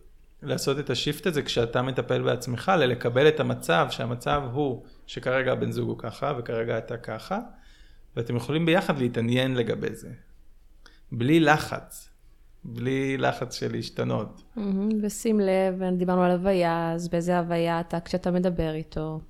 [0.42, 5.88] לעשות את השיפט הזה כשאתה מטפל בעצמך, ללקבל את המצב, שהמצב הוא שכרגע הבן זוג
[5.88, 7.38] הוא ככה וכרגע אתה ככה,
[8.16, 10.10] ואתם יכולים ביחד להתעניין לגבי זה.
[11.12, 12.10] בלי לחץ,
[12.64, 14.42] בלי לחץ של להשתנות.
[14.56, 19.20] מהמם, ושים לב, דיברנו על הוויה, אז באיזה הוויה אתה כשאתה מדבר איתו?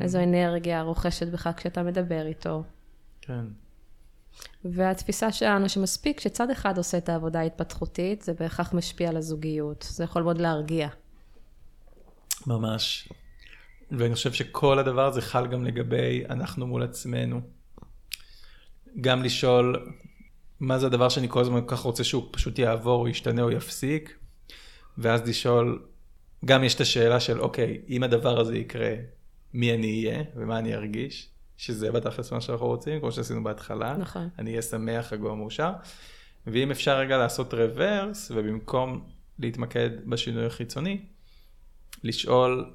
[0.00, 2.62] איזו אנרגיה רוכשת בך כשאתה מדבר איתו?
[3.20, 3.44] כן.
[4.64, 9.86] והתפיסה שלנו שמספיק שצד אחד עושה את העבודה ההתפתחותית, זה בהכרח משפיע על הזוגיות.
[9.90, 10.88] זה יכול מאוד להרגיע.
[12.46, 13.08] ממש.
[13.90, 17.40] ואני חושב שכל הדבר הזה חל גם לגבי אנחנו מול עצמנו.
[19.00, 19.92] גם לשאול
[20.60, 23.50] מה זה הדבר שאני כל הזמן כל כך רוצה שהוא פשוט יעבור, או ישתנה או
[23.50, 24.18] יפסיק,
[24.98, 25.86] ואז לשאול,
[26.44, 28.94] גם יש את השאלה של אוקיי, אם הדבר הזה יקרה,
[29.54, 33.96] מי אני אהיה ומה אני ארגיש, שזה בתכלס מה שאנחנו רוצים, כמו שעשינו בהתחלה.
[33.96, 34.28] נכון.
[34.38, 35.72] אני אהיה שמח, רגוע, מאושר.
[36.46, 41.00] ואם אפשר רגע לעשות רוורס, ובמקום להתמקד בשינוי החיצוני,
[42.04, 42.74] לשאול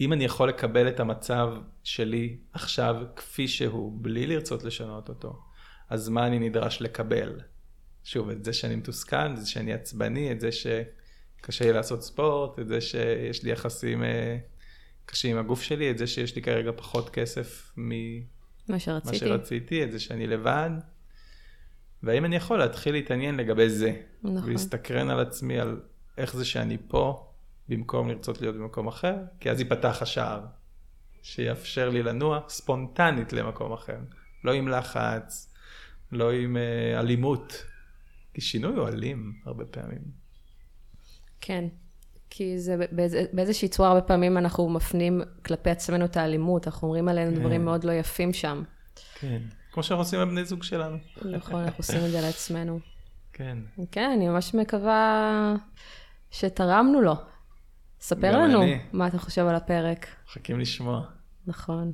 [0.00, 5.42] אם אני יכול לקבל את המצב שלי עכשיו כפי שהוא, בלי לרצות לשנות אותו,
[5.90, 7.40] אז מה אני נדרש לקבל?
[8.04, 12.58] שוב, את זה שאני מתוסכל, את זה שאני עצבני, את זה שקשה לי לעשות ספורט,
[12.58, 14.38] את זה שיש לי יחסים אה,
[15.06, 17.94] קשים עם הגוף שלי, את זה שיש לי כרגע פחות כסף ממה
[18.68, 19.18] מה שרציתי.
[19.18, 20.70] שרציתי, את זה שאני לבד.
[22.02, 24.02] והאם אני יכול להתחיל להתעניין לגבי זה.
[24.22, 24.44] נכון.
[24.44, 25.80] ולהסתקרן על עצמי, על
[26.18, 27.32] איך זה שאני פה,
[27.68, 30.46] במקום לרצות להיות במקום אחר, כי אז ייפתח השער,
[31.22, 33.98] שיאפשר לי לנוע ספונטנית למקום אחר.
[34.44, 35.54] לא עם לחץ,
[36.12, 37.64] לא עם uh, אלימות.
[38.34, 40.02] כי שינוי הוא אלים הרבה פעמים.
[41.40, 41.64] כן.
[42.30, 47.08] כי זה באיזה, באיזושהי צורה הרבה פעמים אנחנו מפנים כלפי עצמנו את האלימות, אנחנו אומרים
[47.08, 47.40] עלינו כן.
[47.40, 48.62] דברים מאוד לא יפים שם.
[49.20, 49.42] כן.
[49.72, 50.96] כמו שאנחנו עושים עם בני זוג שלנו.
[51.24, 52.80] נכון, אנחנו עושים את זה לעצמנו.
[53.32, 53.58] כן.
[53.90, 55.54] כן, אני ממש מקווה
[56.30, 57.14] שתרמנו לו.
[58.00, 58.78] ספר לנו אני.
[58.92, 60.06] מה אתה חושב על הפרק.
[60.26, 61.02] מחכים לשמוע.
[61.46, 61.92] נכון.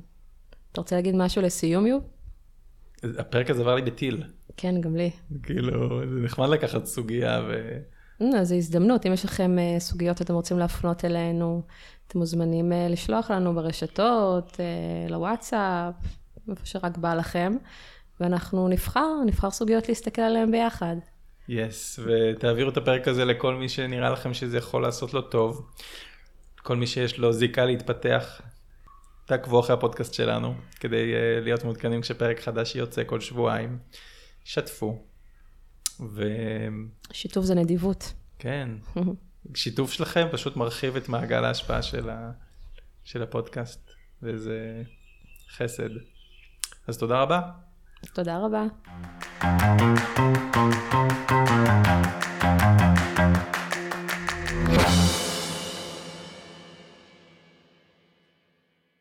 [0.71, 2.03] אתה רוצה להגיד משהו לסיום, יוב?
[3.03, 4.23] הפרק הזה עבר לי בטיל.
[4.57, 5.11] כן, גם לי.
[5.43, 7.77] כאילו, זה נחמד לקחת סוגיה ו...
[8.19, 11.61] הנה, זו הזדמנות, אם יש לכם אה, סוגיות שאתם רוצים להפנות אלינו,
[12.07, 15.93] אתם מוזמנים אה, לשלוח לנו ברשתות, אה, לוואטסאפ,
[16.49, 17.53] איפה שרק בא לכם,
[18.19, 20.95] ואנחנו נבחר, נבחר סוגיות להסתכל עליהן ביחד.
[21.49, 25.71] יס, yes, ותעבירו את הפרק הזה לכל מי שנראה לכם שזה יכול לעשות לו טוב.
[26.57, 28.41] כל מי שיש לו זיקה להתפתח.
[29.25, 31.11] תעקבו אחרי הפודקאסט שלנו, כדי
[31.41, 33.77] להיות מעודכנים כשפרק חדש יוצא כל שבועיים.
[34.43, 35.12] שתפו.
[36.13, 36.73] וכן,
[37.11, 38.13] שיתוף זה נדיבות.
[39.55, 42.31] שיתוף שלכם פשוט מרחיב את מעגל ההשפעה של, ה...
[43.03, 43.91] של הפודקאסט,
[44.21, 44.83] וזה
[45.49, 45.89] חסד.
[46.87, 47.41] אז תודה רבה.
[48.13, 48.63] תודה רבה.